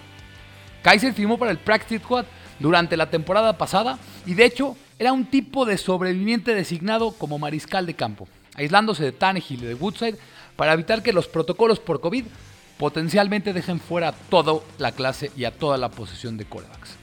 Kaiser 0.82 1.14
firmó 1.14 1.38
para 1.38 1.50
el 1.50 1.58
practice 1.58 2.02
squad 2.02 2.26
durante 2.58 2.96
la 2.96 3.10
temporada 3.10 3.58
pasada 3.58 3.98
y 4.24 4.34
de 4.34 4.44
hecho 4.44 4.76
era 4.98 5.12
un 5.12 5.26
tipo 5.26 5.64
de 5.64 5.78
sobreviviente 5.78 6.54
designado 6.54 7.12
como 7.12 7.38
mariscal 7.38 7.86
de 7.86 7.94
campo, 7.94 8.28
aislándose 8.54 9.04
de 9.04 9.12
Tannehill 9.12 9.62
y 9.62 9.66
de 9.66 9.74
Woodside 9.74 10.16
para 10.56 10.72
evitar 10.72 11.02
que 11.02 11.12
los 11.12 11.28
protocolos 11.28 11.80
por 11.80 12.00
COVID 12.00 12.24
potencialmente 12.78 13.52
dejen 13.52 13.80
fuera 13.80 14.08
a 14.08 14.12
toda 14.12 14.60
la 14.78 14.92
clase 14.92 15.30
y 15.36 15.44
a 15.44 15.50
toda 15.50 15.76
la 15.76 15.90
posesión 15.90 16.36
de 16.36 16.44
corebacks. 16.44 16.96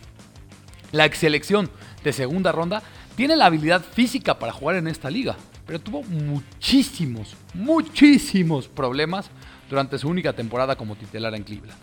La 0.92 1.06
ex 1.06 1.18
selección 1.20 1.70
de 2.04 2.14
segunda 2.14 2.52
ronda 2.52 2.84
tiene 3.16 3.36
la 3.36 3.46
habilidad 3.46 3.84
física 3.84 4.38
para 4.40 4.54
jugar 4.54 4.76
en 4.76 4.88
esta 4.88 5.10
liga, 5.10 5.36
pero 5.66 5.80
tuvo 5.80 6.04
muchísimos, 6.04 7.36
muchísimos 7.54 8.68
problemas 8.68 9.30
durante 9.70 9.98
su 9.98 10.10
única 10.10 10.34
temporada 10.34 10.76
como 10.76 10.96
titular 10.96 11.34
en 11.36 11.44
Cleveland. 11.44 11.80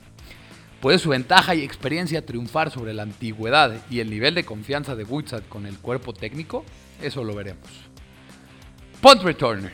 ¿Puede 0.80 0.98
su 0.98 1.10
ventaja 1.10 1.54
y 1.54 1.62
experiencia 1.62 2.24
triunfar 2.24 2.70
sobre 2.70 2.94
la 2.94 3.02
antigüedad 3.02 3.76
y 3.90 4.00
el 4.00 4.08
nivel 4.08 4.34
de 4.34 4.44
confianza 4.44 4.96
de 4.96 5.04
Woodside 5.04 5.42
con 5.48 5.66
el 5.66 5.76
cuerpo 5.78 6.14
técnico? 6.14 6.64
Eso 7.02 7.22
lo 7.22 7.34
veremos. 7.34 7.68
Punt 9.02 9.22
returner. 9.22 9.72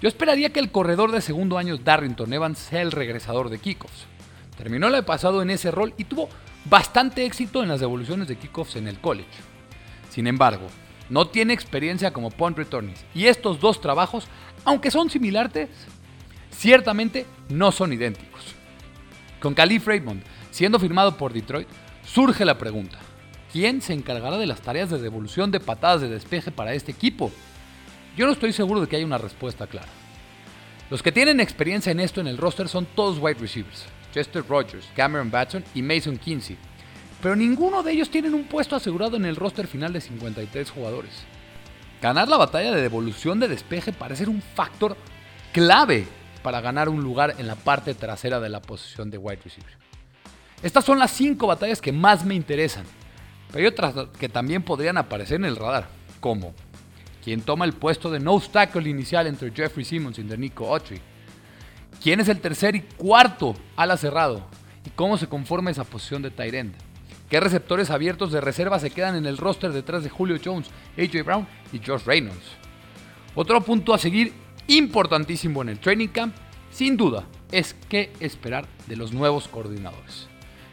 Yo 0.00 0.08
esperaría 0.08 0.50
que 0.50 0.60
el 0.60 0.70
corredor 0.70 1.12
de 1.12 1.20
segundo 1.20 1.58
año 1.58 1.76
Darrington 1.76 2.32
Evans 2.32 2.58
sea 2.58 2.82
el 2.82 2.92
regresador 2.92 3.50
de 3.50 3.58
kickoffs. 3.58 4.06
Terminó 4.56 4.88
el 4.88 5.04
pasado 5.04 5.42
en 5.42 5.50
ese 5.50 5.70
rol 5.70 5.94
y 5.96 6.04
tuvo 6.04 6.28
bastante 6.66 7.24
éxito 7.24 7.62
en 7.62 7.68
las 7.68 7.80
devoluciones 7.80 8.28
de 8.28 8.36
kickoffs 8.36 8.76
en 8.76 8.88
el 8.88 9.00
college. 9.00 9.28
Sin 10.10 10.26
embargo, 10.26 10.66
no 11.08 11.26
tiene 11.28 11.52
experiencia 11.52 12.12
como 12.12 12.30
punt 12.30 12.56
returns 12.56 13.04
y 13.14 13.26
estos 13.26 13.60
dos 13.60 13.80
trabajos, 13.80 14.26
aunque 14.64 14.90
son 14.90 15.10
similares, 15.10 15.68
ciertamente 16.50 17.26
no 17.48 17.72
son 17.72 17.92
idénticos. 17.92 18.42
Con 19.40 19.54
Calif 19.54 19.86
Raymond 19.86 20.22
siendo 20.52 20.78
firmado 20.78 21.16
por 21.16 21.32
Detroit, 21.32 21.66
surge 22.04 22.44
la 22.44 22.58
pregunta, 22.58 22.98
¿quién 23.52 23.82
se 23.82 23.94
encargará 23.94 24.36
de 24.38 24.46
las 24.46 24.60
tareas 24.60 24.90
de 24.90 24.98
devolución 24.98 25.50
de 25.50 25.60
patadas 25.60 26.02
de 26.02 26.08
despeje 26.08 26.52
para 26.52 26.74
este 26.74 26.92
equipo? 26.92 27.32
Yo 28.16 28.26
no 28.26 28.32
estoy 28.32 28.52
seguro 28.52 28.80
de 28.80 28.86
que 28.86 28.96
haya 28.96 29.06
una 29.06 29.18
respuesta 29.18 29.66
clara. 29.66 29.88
Los 30.90 31.02
que 31.02 31.10
tienen 31.10 31.40
experiencia 31.40 31.90
en 31.90 32.00
esto 32.00 32.20
en 32.20 32.26
el 32.26 32.36
roster 32.36 32.68
son 32.68 32.86
todos 32.94 33.18
wide 33.18 33.40
receivers, 33.40 33.86
Chester 34.12 34.44
Rogers, 34.46 34.86
Cameron 34.94 35.30
Batson 35.30 35.64
y 35.74 35.80
Mason 35.80 36.18
Kinsey, 36.18 36.58
pero 37.22 37.36
ninguno 37.36 37.84
de 37.84 37.92
ellos 37.92 38.10
tienen 38.10 38.34
un 38.34 38.44
puesto 38.44 38.74
asegurado 38.74 39.16
en 39.16 39.24
el 39.24 39.36
roster 39.36 39.68
final 39.68 39.92
de 39.92 40.00
53 40.00 40.70
jugadores. 40.70 41.12
Ganar 42.02 42.26
la 42.26 42.36
batalla 42.36 42.72
de 42.72 42.82
devolución 42.82 43.38
de 43.38 43.46
despeje 43.46 43.92
parece 43.92 44.24
ser 44.24 44.28
un 44.28 44.42
factor 44.42 44.96
clave 45.52 46.04
para 46.42 46.60
ganar 46.60 46.88
un 46.88 47.00
lugar 47.00 47.36
en 47.38 47.46
la 47.46 47.54
parte 47.54 47.94
trasera 47.94 48.40
de 48.40 48.48
la 48.48 48.60
posición 48.60 49.08
de 49.08 49.18
wide 49.18 49.38
receiver. 49.44 49.78
Estas 50.64 50.84
son 50.84 50.98
las 50.98 51.12
5 51.12 51.46
batallas 51.46 51.80
que 51.80 51.92
más 51.92 52.24
me 52.24 52.34
interesan, 52.34 52.84
pero 53.48 53.60
hay 53.60 53.66
otras 53.66 53.94
que 54.18 54.28
también 54.28 54.64
podrían 54.64 54.98
aparecer 54.98 55.36
en 55.36 55.44
el 55.44 55.56
radar, 55.56 55.88
como 56.18 56.54
quién 57.22 57.40
toma 57.42 57.64
el 57.64 57.72
puesto 57.72 58.10
de 58.10 58.18
no 58.18 58.40
tackle 58.40 58.90
inicial 58.90 59.28
entre 59.28 59.52
Jeffrey 59.52 59.84
Simmons 59.84 60.18
y 60.18 60.24
Nico 60.24 60.74
Autry, 60.74 61.00
quién 62.02 62.18
es 62.18 62.28
el 62.28 62.40
tercer 62.40 62.74
y 62.74 62.80
cuarto 62.80 63.54
ala 63.76 63.96
cerrado 63.96 64.44
y 64.84 64.90
cómo 64.90 65.16
se 65.18 65.28
conforma 65.28 65.70
esa 65.70 65.84
posición 65.84 66.22
de 66.22 66.32
tight 66.32 66.54
end. 66.54 66.91
¿Qué 67.32 67.40
receptores 67.40 67.88
abiertos 67.88 68.30
de 68.30 68.42
reserva 68.42 68.78
se 68.78 68.90
quedan 68.90 69.16
en 69.16 69.24
el 69.24 69.38
roster 69.38 69.72
detrás 69.72 70.04
de 70.04 70.10
Julio 70.10 70.36
Jones, 70.44 70.68
AJ 70.98 71.24
Brown 71.24 71.48
y 71.72 71.78
Josh 71.78 72.04
Reynolds? 72.04 72.44
Otro 73.34 73.58
punto 73.62 73.94
a 73.94 73.98
seguir 73.98 74.34
importantísimo 74.66 75.62
en 75.62 75.70
el 75.70 75.78
training 75.78 76.08
camp, 76.08 76.36
sin 76.70 76.94
duda, 76.98 77.24
es 77.50 77.74
qué 77.88 78.12
esperar 78.20 78.68
de 78.86 78.96
los 78.96 79.14
nuevos 79.14 79.48
coordinadores. 79.48 80.28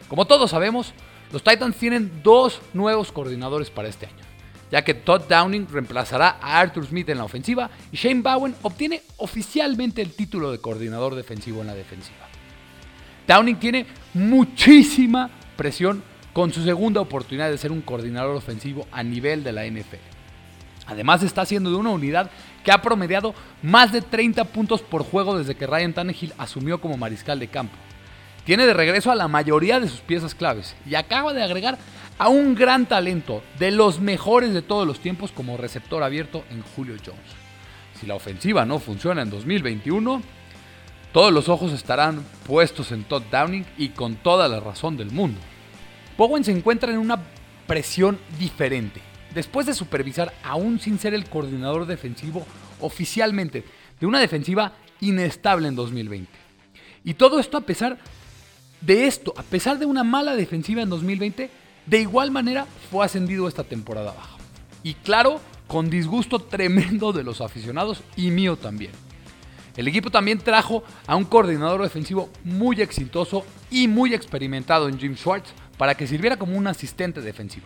Como 0.09 0.25
todos 0.27 0.51
sabemos, 0.51 0.93
los 1.31 1.45
Titans 1.45 1.77
tienen 1.77 2.21
dos 2.23 2.59
nuevos 2.73 3.13
coordinadores 3.13 3.69
para 3.69 3.87
este 3.87 4.07
año, 4.07 4.25
ya 4.69 4.83
que 4.83 4.95
Todd 4.95 5.29
Downing 5.29 5.65
reemplazará 5.71 6.39
a 6.41 6.59
Arthur 6.59 6.87
Smith 6.87 7.07
en 7.07 7.19
la 7.19 7.23
ofensiva 7.23 7.69
y 7.89 7.95
Shane 7.95 8.21
Bowen 8.21 8.55
obtiene 8.63 9.03
oficialmente 9.15 10.01
el 10.01 10.11
título 10.11 10.51
de 10.51 10.59
coordinador 10.59 11.15
defensivo 11.15 11.61
en 11.61 11.67
la 11.67 11.73
defensiva. 11.73 12.27
Downing 13.25 13.59
tiene 13.59 13.85
muchísima 14.13 15.29
presión 15.55 16.03
con 16.39 16.53
su 16.53 16.63
segunda 16.63 17.01
oportunidad 17.01 17.49
de 17.49 17.57
ser 17.57 17.69
un 17.69 17.81
coordinador 17.81 18.33
ofensivo 18.33 18.87
a 18.93 19.03
nivel 19.03 19.43
de 19.43 19.51
la 19.51 19.65
NFL. 19.65 19.97
Además 20.87 21.21
está 21.21 21.41
haciendo 21.41 21.69
de 21.69 21.75
una 21.75 21.89
unidad 21.89 22.31
que 22.63 22.71
ha 22.71 22.81
promediado 22.81 23.35
más 23.61 23.91
de 23.91 24.01
30 24.01 24.45
puntos 24.45 24.79
por 24.81 25.03
juego 25.03 25.37
desde 25.37 25.55
que 25.55 25.67
Ryan 25.67 25.91
Tannehill 25.91 26.31
asumió 26.37 26.79
como 26.79 26.95
mariscal 26.95 27.39
de 27.39 27.49
campo. 27.49 27.75
Tiene 28.45 28.65
de 28.65 28.73
regreso 28.73 29.11
a 29.11 29.15
la 29.15 29.27
mayoría 29.27 29.81
de 29.81 29.89
sus 29.89 29.99
piezas 29.99 30.33
claves 30.33 30.77
y 30.89 30.95
acaba 30.95 31.33
de 31.33 31.43
agregar 31.43 31.77
a 32.17 32.29
un 32.29 32.55
gran 32.55 32.85
talento 32.85 33.43
de 33.59 33.71
los 33.71 33.99
mejores 33.99 34.53
de 34.53 34.61
todos 34.61 34.87
los 34.87 35.01
tiempos 35.01 35.33
como 35.33 35.57
receptor 35.57 36.03
abierto 36.03 36.45
en 36.51 36.61
Julio 36.61 36.95
Jones. 37.05 37.19
Si 37.99 38.07
la 38.07 38.15
ofensiva 38.15 38.65
no 38.65 38.79
funciona 38.79 39.23
en 39.23 39.29
2021, 39.29 40.21
todos 41.11 41.33
los 41.33 41.49
ojos 41.49 41.73
estarán 41.73 42.23
puestos 42.47 42.93
en 42.93 43.03
Todd 43.03 43.23
Downing 43.29 43.65
y 43.77 43.89
con 43.89 44.15
toda 44.15 44.47
la 44.47 44.61
razón 44.61 44.95
del 44.95 45.11
mundo. 45.11 45.41
Bowen 46.19 46.43
se 46.43 46.51
encuentra 46.51 46.91
en 46.91 46.97
una 46.97 47.17
presión 47.65 48.19
diferente. 48.37 48.99
Después 49.33 49.65
de 49.65 49.73
supervisar, 49.73 50.33
aún 50.43 50.77
sin 50.77 50.99
ser 50.99 51.13
el 51.13 51.29
coordinador 51.29 51.85
defensivo 51.85 52.45
oficialmente, 52.81 53.63
de 54.01 54.05
una 54.05 54.19
defensiva 54.19 54.73
inestable 54.99 55.69
en 55.69 55.75
2020. 55.75 56.29
Y 57.05 57.13
todo 57.13 57.39
esto 57.39 57.55
a 57.55 57.61
pesar 57.61 57.99
de 58.81 59.07
esto, 59.07 59.33
a 59.37 59.43
pesar 59.43 59.79
de 59.79 59.85
una 59.85 60.03
mala 60.03 60.35
defensiva 60.35 60.81
en 60.81 60.89
2020, 60.89 61.49
de 61.85 62.01
igual 62.01 62.31
manera 62.31 62.67
fue 62.91 63.05
ascendido 63.05 63.47
esta 63.47 63.63
temporada 63.63 64.11
baja. 64.11 64.35
Y 64.83 64.95
claro, 64.95 65.39
con 65.67 65.89
disgusto 65.89 66.39
tremendo 66.39 67.13
de 67.13 67.23
los 67.23 67.39
aficionados 67.39 68.03
y 68.17 68.29
mío 68.31 68.57
también. 68.57 68.91
El 69.77 69.87
equipo 69.87 70.11
también 70.11 70.39
trajo 70.39 70.83
a 71.07 71.15
un 71.15 71.23
coordinador 71.23 71.81
defensivo 71.81 72.29
muy 72.43 72.81
exitoso 72.81 73.45
y 73.71 73.87
muy 73.87 74.13
experimentado 74.13 74.89
en 74.89 74.99
Jim 74.99 75.15
Schwartz 75.15 75.53
para 75.79 75.95
que 75.95 76.07
sirviera 76.07 76.35
como 76.35 76.57
un 76.57 76.67
asistente 76.67 77.21
defensivo. 77.21 77.65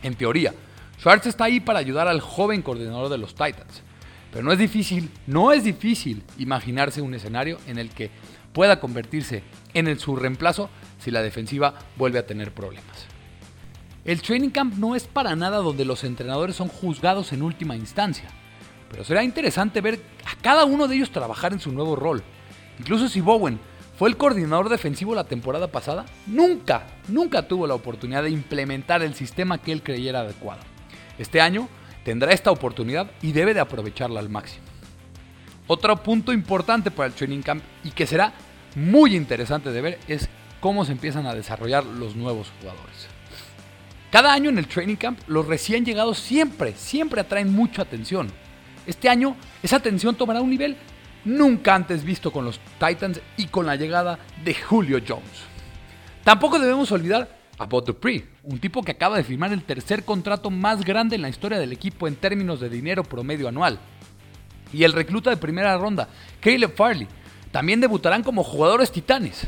En 0.00 0.14
teoría, 0.14 0.54
Schwartz 0.96 1.26
está 1.26 1.46
ahí 1.46 1.58
para 1.58 1.80
ayudar 1.80 2.06
al 2.06 2.20
joven 2.20 2.62
coordinador 2.62 3.08
de 3.08 3.18
los 3.18 3.34
Titans, 3.34 3.82
pero 4.30 4.44
no 4.44 4.52
es 4.52 4.60
difícil, 4.60 5.10
no 5.26 5.50
es 5.50 5.64
difícil 5.64 6.22
imaginarse 6.38 7.02
un 7.02 7.12
escenario 7.12 7.58
en 7.66 7.78
el 7.78 7.90
que 7.90 8.12
pueda 8.52 8.78
convertirse 8.78 9.42
en 9.74 9.88
el, 9.88 9.98
su 9.98 10.14
reemplazo 10.14 10.70
si 11.00 11.10
la 11.10 11.20
defensiva 11.20 11.74
vuelve 11.96 12.20
a 12.20 12.26
tener 12.26 12.54
problemas. 12.54 13.06
El 14.04 14.22
training 14.22 14.50
camp 14.50 14.76
no 14.76 14.94
es 14.94 15.08
para 15.08 15.34
nada 15.34 15.58
donde 15.58 15.84
los 15.84 16.04
entrenadores 16.04 16.54
son 16.54 16.68
juzgados 16.68 17.32
en 17.32 17.42
última 17.42 17.74
instancia, 17.74 18.28
pero 18.88 19.02
será 19.02 19.24
interesante 19.24 19.80
ver 19.80 20.00
a 20.24 20.40
cada 20.40 20.64
uno 20.64 20.86
de 20.86 20.94
ellos 20.94 21.10
trabajar 21.10 21.52
en 21.52 21.60
su 21.60 21.72
nuevo 21.72 21.96
rol. 21.96 22.22
Incluso 22.78 23.08
si 23.08 23.20
Bowen 23.20 23.58
fue 24.00 24.08
el 24.08 24.16
coordinador 24.16 24.70
defensivo 24.70 25.14
la 25.14 25.24
temporada 25.24 25.70
pasada, 25.70 26.06
nunca, 26.26 26.86
nunca 27.08 27.46
tuvo 27.46 27.66
la 27.66 27.74
oportunidad 27.74 28.22
de 28.22 28.30
implementar 28.30 29.02
el 29.02 29.14
sistema 29.14 29.58
que 29.58 29.72
él 29.72 29.82
creyera 29.82 30.20
adecuado. 30.20 30.62
Este 31.18 31.42
año 31.42 31.68
tendrá 32.02 32.32
esta 32.32 32.50
oportunidad 32.50 33.10
y 33.20 33.32
debe 33.32 33.52
de 33.52 33.60
aprovecharla 33.60 34.18
al 34.18 34.30
máximo. 34.30 34.64
Otro 35.66 35.94
punto 36.02 36.32
importante 36.32 36.90
para 36.90 37.08
el 37.08 37.12
training 37.12 37.42
camp 37.42 37.62
y 37.84 37.90
que 37.90 38.06
será 38.06 38.32
muy 38.74 39.14
interesante 39.14 39.70
de 39.70 39.82
ver 39.82 39.98
es 40.08 40.30
cómo 40.60 40.86
se 40.86 40.92
empiezan 40.92 41.26
a 41.26 41.34
desarrollar 41.34 41.84
los 41.84 42.16
nuevos 42.16 42.50
jugadores. 42.58 43.06
Cada 44.10 44.32
año 44.32 44.48
en 44.48 44.56
el 44.56 44.66
training 44.66 44.96
camp 44.96 45.20
los 45.26 45.46
recién 45.46 45.84
llegados 45.84 46.18
siempre, 46.18 46.72
siempre 46.74 47.20
atraen 47.20 47.52
mucha 47.52 47.82
atención. 47.82 48.28
Este 48.86 49.10
año 49.10 49.36
esa 49.62 49.76
atención 49.76 50.14
tomará 50.14 50.40
un 50.40 50.48
nivel 50.48 50.78
nunca 51.24 51.74
antes 51.74 52.04
visto 52.04 52.30
con 52.30 52.44
los 52.44 52.60
Titans 52.78 53.20
y 53.36 53.46
con 53.46 53.66
la 53.66 53.76
llegada 53.76 54.18
de 54.44 54.54
Julio 54.54 55.00
Jones. 55.06 55.50
Tampoco 56.24 56.58
debemos 56.58 56.92
olvidar 56.92 57.40
a 57.58 57.66
Bud 57.66 57.84
Dupree, 57.84 58.26
un 58.42 58.58
tipo 58.58 58.82
que 58.82 58.92
acaba 58.92 59.16
de 59.16 59.24
firmar 59.24 59.52
el 59.52 59.64
tercer 59.64 60.04
contrato 60.04 60.50
más 60.50 60.84
grande 60.84 61.16
en 61.16 61.22
la 61.22 61.28
historia 61.28 61.58
del 61.58 61.72
equipo 61.72 62.08
en 62.08 62.16
términos 62.16 62.60
de 62.60 62.70
dinero 62.70 63.04
promedio 63.04 63.48
anual. 63.48 63.78
Y 64.72 64.84
el 64.84 64.92
recluta 64.92 65.30
de 65.30 65.36
primera 65.36 65.76
ronda, 65.76 66.08
Caleb 66.40 66.74
Farley, 66.74 67.06
también 67.50 67.80
debutarán 67.80 68.22
como 68.22 68.44
jugadores 68.44 68.92
titanes. 68.92 69.46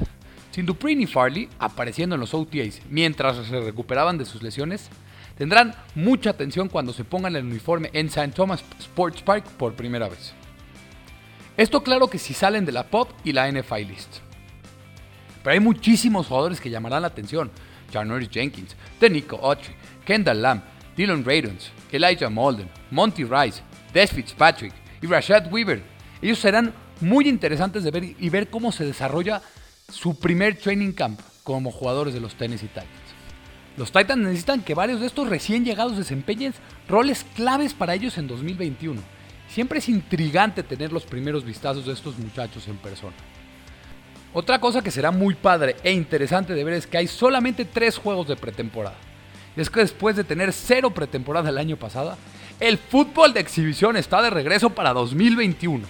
Sin 0.50 0.67
Dupree 0.67 0.95
ni 0.95 1.07
Farley 1.07 1.49
apareciendo 1.59 2.17
en 2.17 2.21
los 2.21 2.35
OTAs 2.35 2.83
mientras 2.91 3.47
se 3.47 3.61
recuperaban 3.61 4.19
de 4.19 4.26
sus 4.26 4.43
lesiones, 4.43 4.91
tendrán 5.38 5.75
mucha 5.95 6.31
atención 6.31 6.69
cuando 6.69 6.93
se 6.93 7.05
pongan 7.05 7.37
el 7.37 7.47
uniforme 7.47 7.88
en 7.95 8.09
St. 8.09 8.33
Thomas 8.33 8.62
Sports 8.79 9.23
Park 9.23 9.47
por 9.57 9.73
primera 9.73 10.09
vez. 10.09 10.35
Esto 11.56 11.82
claro 11.82 12.09
que 12.09 12.18
si 12.18 12.32
salen 12.35 12.64
de 12.64 12.73
la 12.73 12.85
POP 12.85 13.11
y 13.25 13.32
la 13.32 13.50
NFL 13.50 13.88
List. 13.88 14.18
Pero 15.42 15.52
hay 15.52 15.61
muchísimos 15.61 16.26
jugadores 16.26 16.61
que 16.61 16.71
llamarán 16.71 17.02
la 17.02 17.09
atención. 17.09 17.50
Janoris 17.92 18.30
Jenkins, 18.30 18.75
Denico 18.99 19.37
Autry, 19.37 19.75
Kendall 20.04 20.40
Lamb, 20.40 20.62
Dylan 20.97 21.25
Radons, 21.25 21.71
Elijah 21.90 22.30
Molden, 22.30 22.68
Monty 22.90 23.25
Rice, 23.25 23.62
Des 23.92 24.11
Fitzpatrick 24.11 24.73
y 25.02 25.06
Rashad 25.06 25.52
Weaver. 25.52 25.82
Ellos 26.23 26.38
serán 26.38 26.73
muy 27.00 27.28
interesantes 27.28 27.85
de 27.85 27.90
ver 27.90 28.04
y 28.04 28.28
ver 28.30 28.49
cómo 28.49 28.73
se 28.73 28.85
desarrolla 28.85 29.42
su 29.90 30.18
primer 30.18 30.56
training 30.56 30.92
camp 30.92 31.21
como 31.42 31.71
jugadores 31.71 32.14
de 32.14 32.21
los 32.21 32.35
Tennessee 32.35 32.68
Titans. 32.68 32.88
Los 33.76 33.90
Titans 33.90 34.23
necesitan 34.23 34.62
que 34.62 34.75
varios 34.75 35.00
de 35.00 35.06
estos 35.06 35.28
recién 35.28 35.64
llegados 35.64 35.97
desempeñen 35.97 36.54
roles 36.88 37.25
claves 37.35 37.75
para 37.75 37.94
ellos 37.94 38.16
en 38.18 38.26
2021. 38.26 39.02
Siempre 39.52 39.80
es 39.80 39.88
intrigante 39.90 40.62
tener 40.62 40.92
los 40.92 41.04
primeros 41.04 41.44
vistazos 41.44 41.85
de 41.85 41.92
estos 41.92 42.18
muchachos 42.18 42.66
en 42.68 42.78
persona. 42.78 43.12
Otra 44.32 44.59
cosa 44.59 44.80
que 44.80 44.90
será 44.90 45.11
muy 45.11 45.35
padre 45.35 45.76
e 45.85 45.92
interesante 45.92 46.54
de 46.54 46.64
ver 46.64 46.73
es 46.73 46.87
que 46.87 46.97
hay 46.97 47.06
solamente 47.06 47.66
tres 47.66 47.99
juegos 47.99 48.28
de 48.28 48.37
pretemporada. 48.37 48.97
Es 49.54 49.68
que 49.68 49.80
después 49.80 50.16
de 50.16 50.25
tener 50.25 50.54
cero 50.54 50.92
pretemporada 50.92 51.50
el 51.50 51.59
año 51.59 51.76
pasado, 51.76 52.16
el 52.61 52.78
fútbol 52.78 53.35
de 53.35 53.40
exhibición 53.40 53.99
está 53.99 54.23
de 54.23 54.30
regreso 54.30 54.71
para 54.71 54.94
2021. 54.94 55.85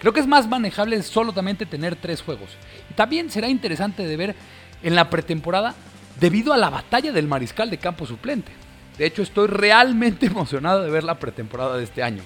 Creo 0.00 0.12
que 0.12 0.18
es 0.18 0.26
más 0.26 0.48
manejable 0.48 1.00
solamente 1.04 1.66
tener 1.66 1.94
tres 1.94 2.22
juegos. 2.22 2.56
Y 2.90 2.94
también 2.94 3.30
será 3.30 3.48
interesante 3.48 4.04
de 4.04 4.16
ver 4.16 4.34
en 4.82 4.96
la 4.96 5.08
pretemporada 5.08 5.76
debido 6.18 6.52
a 6.52 6.56
la 6.56 6.70
batalla 6.70 7.12
del 7.12 7.28
mariscal 7.28 7.70
de 7.70 7.78
campo 7.78 8.04
suplente. 8.04 8.50
De 8.98 9.06
hecho, 9.06 9.22
estoy 9.22 9.46
realmente 9.46 10.26
emocionado 10.26 10.82
de 10.82 10.90
ver 10.90 11.04
la 11.04 11.20
pretemporada 11.20 11.76
de 11.76 11.84
este 11.84 12.02
año. 12.02 12.24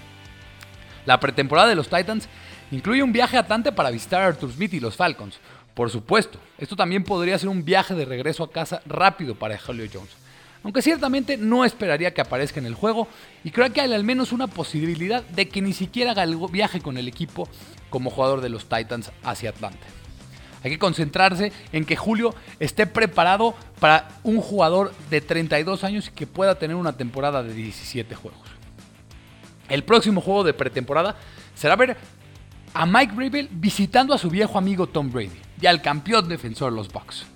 La 1.07 1.21
pretemporada 1.21 1.69
de 1.69 1.75
los 1.75 1.89
Titans 1.89 2.29
incluye 2.71 3.03
un 3.03 3.13
viaje 3.13 3.37
a 3.37 3.41
Atlanta 3.41 3.75
para 3.75 3.91
visitar 3.91 4.23
a 4.23 4.27
Arthur 4.27 4.53
Smith 4.53 4.75
y 4.75 4.81
los 4.81 4.97
Falcons. 4.97 5.39
Por 5.75 5.91
supuesto, 5.91 6.39
esto 6.57 6.77
también 6.77 7.05
podría 7.05 7.39
ser 7.39 7.49
un 7.49 7.65
viaje 7.65 7.95
de 7.95 8.05
regreso 8.05 8.45
a 8.45 8.51
casa 8.51 8.81
rápido 8.87 9.35
para 9.35 9.59
Julio 9.59 9.87
Jones. 9.93 10.11
Aunque 10.63 10.81
ciertamente 10.81 11.37
no 11.37 11.65
esperaría 11.65 12.15
que 12.15 12.23
aparezca 12.23 12.59
en 12.59 12.67
el 12.67 12.75
juego 12.75 13.07
y 13.43 13.51
creo 13.51 13.71
que 13.71 13.83
hay 13.83 13.93
al 13.93 14.05
menos 14.05 14.33
una 14.33 14.47
posibilidad 14.47 15.23
de 15.23 15.49
que 15.49 15.61
ni 15.61 15.75
siquiera 15.75 16.13
haga 16.13 16.23
el 16.23 16.37
viaje 16.51 16.81
con 16.81 16.97
el 16.97 17.07
equipo 17.07 17.49
como 17.91 18.09
jugador 18.09 18.41
de 18.41 18.49
los 18.49 18.67
Titans 18.67 19.13
hacia 19.23 19.51
Atlanta. 19.51 19.87
Hay 20.63 20.71
que 20.71 20.79
concentrarse 20.79 21.53
en 21.73 21.85
que 21.85 21.97
Julio 21.97 22.35
esté 22.59 22.87
preparado 22.87 23.55
para 23.79 24.09
un 24.23 24.41
jugador 24.41 24.95
de 25.11 25.21
32 25.21 25.85
años 25.85 26.09
y 26.09 26.13
que 26.13 26.27
pueda 26.27 26.59
tener 26.59 26.77
una 26.77 26.97
temporada 26.97 27.43
de 27.43 27.53
17 27.53 28.15
juegos. 28.15 28.54
El 29.69 29.85
próximo 29.85 30.21
juego 30.21 30.45
de 30.45 30.55
pretemporada 30.55 31.17
será 31.55 31.77
ver 31.77 31.97
a 32.75 32.87
Mike 32.87 33.15
Rabel 33.17 33.49
visitando 33.53 34.15
a 34.15 34.19
su 34.19 34.29
viejo 34.29 34.59
amigo 34.59 34.87
Tom 34.87 35.11
Brady 35.11 35.41
y 35.61 35.67
al 35.67 35.81
campeón 35.81 36.29
defensor 36.29 36.73
los 36.73 36.89
Bucks. 36.89 37.27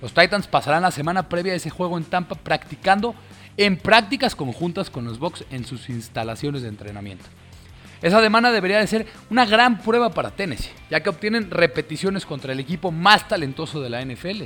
Los 0.00 0.14
Titans 0.14 0.46
pasarán 0.46 0.82
la 0.82 0.90
semana 0.90 1.28
previa 1.28 1.52
a 1.52 1.56
ese 1.56 1.70
juego 1.70 1.98
en 1.98 2.04
Tampa 2.04 2.34
practicando 2.36 3.14
en 3.56 3.76
prácticas 3.76 4.34
conjuntas 4.34 4.90
con 4.90 5.04
los 5.04 5.18
Bucks 5.18 5.44
en 5.50 5.64
sus 5.64 5.88
instalaciones 5.88 6.62
de 6.62 6.68
entrenamiento. 6.68 7.24
Esa 8.02 8.20
semana 8.20 8.52
debería 8.52 8.78
de 8.78 8.86
ser 8.86 9.06
una 9.30 9.46
gran 9.46 9.78
prueba 9.78 10.10
para 10.10 10.30
Tennessee, 10.30 10.70
ya 10.90 11.02
que 11.02 11.08
obtienen 11.08 11.50
repeticiones 11.50 12.26
contra 12.26 12.52
el 12.52 12.60
equipo 12.60 12.92
más 12.92 13.26
talentoso 13.28 13.80
de 13.80 13.90
la 13.90 14.04
NFL. 14.04 14.44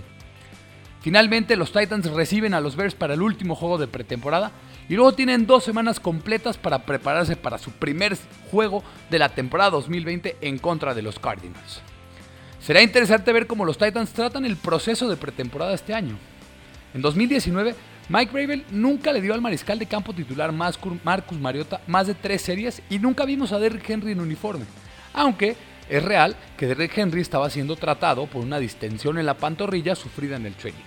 Finalmente, 1.01 1.57
los 1.57 1.73
Titans 1.73 2.11
reciben 2.11 2.55
a 2.55 2.61
los 2.61 2.77
Bears 2.77 2.95
para 2.95 3.15
el 3.15 3.23
último 3.23 3.55
juego 3.55 3.79
de 3.79 3.87
pretemporada 3.87 4.51
y 4.89 4.95
luego 4.95 5.13
tienen 5.13 5.47
dos 5.47 5.65
semanas 5.65 6.01
completas 6.01 6.57
para 6.57 6.81
prepararse 6.81 7.37
para 7.37 7.59
su 7.59 7.71
primer 7.71 8.17
juego 8.51 8.83
de 9.11 9.19
la 9.19 9.29
temporada 9.29 9.71
2020 9.71 10.37
en 10.41 10.59
contra 10.59 10.95
de 10.95 11.03
los 11.03 11.19
Cardinals. 11.19 11.83
Será 12.61 12.83
interesante 12.83 13.33
ver 13.33 13.47
cómo 13.47 13.65
los 13.65 13.79
Titans 13.79 14.13
tratan 14.13 14.45
el 14.45 14.57
proceso 14.57 15.09
de 15.09 15.17
pretemporada 15.17 15.75
este 15.75 15.95
año. 15.95 16.17
En 16.95 17.03
2019, 17.03 17.75
Mike 18.09 18.33
Rabel 18.33 18.65
nunca 18.71 19.13
le 19.13 19.21
dio 19.21 19.35
al 19.35 19.41
mariscal 19.41 19.79
de 19.79 19.87
campo 19.87 20.15
titular 20.15 20.51
Marcus 20.53 21.39
Mariota 21.39 21.81
más 21.87 22.07
de 22.07 22.15
tres 22.15 22.43
series 22.43 22.83
y 22.89 22.99
nunca 22.99 23.25
vimos 23.25 23.53
a 23.53 23.59
Derrick 23.59 23.89
Henry 23.89 24.13
en 24.13 24.21
uniforme. 24.21 24.65
Aunque 25.13 25.57
es 25.89 26.03
real 26.03 26.37
que 26.57 26.67
Derrick 26.67 26.97
Henry 26.97 27.21
estaba 27.21 27.51
siendo 27.51 27.77
tratado 27.77 28.27
por 28.27 28.43
una 28.43 28.59
distensión 28.59 29.19
en 29.19 29.27
la 29.27 29.39
pantorrilla 29.39 29.95
sufrida 29.95 30.37
en 30.37 30.47
el 30.47 30.55
training. 30.55 30.79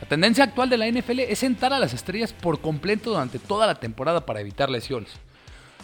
La 0.00 0.08
tendencia 0.08 0.44
actual 0.44 0.70
de 0.70 0.78
la 0.78 0.88
NFL 0.88 1.20
es 1.20 1.40
sentar 1.40 1.72
a 1.72 1.78
las 1.78 1.92
estrellas 1.92 2.32
por 2.32 2.60
completo 2.60 3.10
durante 3.10 3.38
toda 3.38 3.66
la 3.66 3.74
temporada 3.76 4.24
para 4.24 4.40
evitar 4.40 4.70
lesiones. 4.70 5.10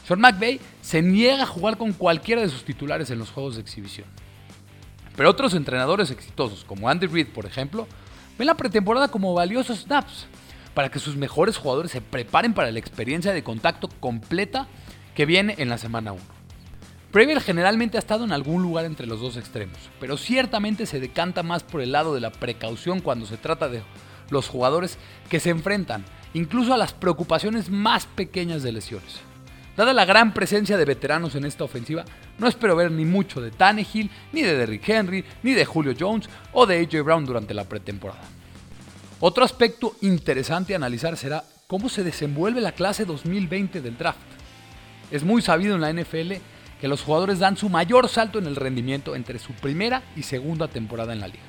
Sean 0.06 0.20
McVay 0.20 0.60
se 0.82 1.02
niega 1.02 1.44
a 1.44 1.46
jugar 1.46 1.76
con 1.76 1.92
cualquiera 1.92 2.42
de 2.42 2.48
sus 2.48 2.64
titulares 2.64 3.10
en 3.10 3.18
los 3.18 3.30
juegos 3.30 3.56
de 3.56 3.62
exhibición. 3.62 4.06
Pero 5.16 5.30
otros 5.30 5.54
entrenadores 5.54 6.10
exitosos, 6.10 6.64
como 6.64 6.88
Andy 6.88 7.06
Reid 7.06 7.28
por 7.28 7.46
ejemplo, 7.46 7.86
ven 8.38 8.46
la 8.46 8.54
pretemporada 8.54 9.08
como 9.08 9.32
valiosos 9.32 9.80
snaps 9.80 10.26
para 10.74 10.90
que 10.90 10.98
sus 10.98 11.16
mejores 11.16 11.56
jugadores 11.56 11.92
se 11.92 12.00
preparen 12.00 12.52
para 12.52 12.70
la 12.70 12.78
experiencia 12.78 13.32
de 13.32 13.44
contacto 13.44 13.88
completa 14.00 14.66
que 15.14 15.24
viene 15.24 15.54
en 15.58 15.68
la 15.68 15.78
semana 15.78 16.12
1. 16.12 16.33
Previer 17.14 17.40
generalmente 17.40 17.96
ha 17.96 18.00
estado 18.00 18.24
en 18.24 18.32
algún 18.32 18.60
lugar 18.60 18.86
entre 18.86 19.06
los 19.06 19.20
dos 19.20 19.36
extremos, 19.36 19.78
pero 20.00 20.16
ciertamente 20.16 20.84
se 20.84 20.98
decanta 20.98 21.44
más 21.44 21.62
por 21.62 21.80
el 21.80 21.92
lado 21.92 22.12
de 22.12 22.20
la 22.20 22.32
precaución 22.32 22.98
cuando 22.98 23.24
se 23.24 23.36
trata 23.36 23.68
de 23.68 23.84
los 24.30 24.48
jugadores 24.48 24.98
que 25.30 25.38
se 25.38 25.50
enfrentan 25.50 26.04
incluso 26.32 26.74
a 26.74 26.76
las 26.76 26.92
preocupaciones 26.92 27.70
más 27.70 28.06
pequeñas 28.06 28.64
de 28.64 28.72
lesiones. 28.72 29.20
Dada 29.76 29.92
la 29.92 30.06
gran 30.06 30.34
presencia 30.34 30.76
de 30.76 30.84
veteranos 30.86 31.36
en 31.36 31.44
esta 31.44 31.62
ofensiva, 31.62 32.04
no 32.36 32.48
espero 32.48 32.74
ver 32.74 32.90
ni 32.90 33.04
mucho 33.04 33.40
de 33.40 33.52
Tannehill, 33.52 34.10
ni 34.32 34.42
de 34.42 34.56
Derrick 34.56 34.88
Henry, 34.88 35.24
ni 35.44 35.52
de 35.52 35.64
Julio 35.64 35.94
Jones 35.96 36.28
o 36.52 36.66
de 36.66 36.80
AJ 36.80 37.04
Brown 37.04 37.26
durante 37.26 37.54
la 37.54 37.62
pretemporada. 37.62 38.24
Otro 39.20 39.44
aspecto 39.44 39.94
interesante 40.00 40.72
a 40.72 40.78
analizar 40.78 41.16
será 41.16 41.44
cómo 41.68 41.88
se 41.88 42.02
desenvuelve 42.02 42.60
la 42.60 42.72
clase 42.72 43.04
2020 43.04 43.80
del 43.80 43.96
draft. 43.96 44.18
Es 45.12 45.22
muy 45.22 45.42
sabido 45.42 45.76
en 45.76 45.80
la 45.80 45.92
NFL 45.92 46.32
que 46.80 46.88
los 46.88 47.02
jugadores 47.02 47.38
dan 47.38 47.56
su 47.56 47.68
mayor 47.68 48.08
salto 48.08 48.38
en 48.38 48.46
el 48.46 48.56
rendimiento 48.56 49.16
entre 49.16 49.38
su 49.38 49.52
primera 49.52 50.02
y 50.16 50.22
segunda 50.22 50.68
temporada 50.68 51.12
en 51.12 51.20
la 51.20 51.28
liga. 51.28 51.44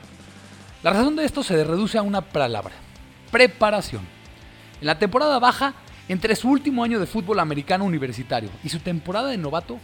La 0.83 0.93
razón 0.93 1.15
de 1.15 1.25
esto 1.25 1.43
se 1.43 1.63
reduce 1.63 1.97
a 1.97 2.03
una 2.03 2.21
palabra, 2.21 2.73
preparación. 3.31 4.03
En 4.79 4.87
la 4.87 4.99
temporada 4.99 5.39
baja, 5.39 5.73
entre 6.07 6.35
su 6.35 6.49
último 6.49 6.83
año 6.83 6.99
de 6.99 7.07
fútbol 7.07 7.39
americano 7.39 7.85
universitario 7.85 8.49
y 8.63 8.69
su 8.69 8.79
temporada 8.79 9.29
de 9.29 9.37
novato, 9.37 9.79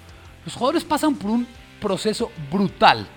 los 0.46 0.54
jugadores 0.54 0.84
pasan 0.84 1.16
por 1.16 1.32
un 1.32 1.48
proceso 1.80 2.32
brutal 2.52 3.08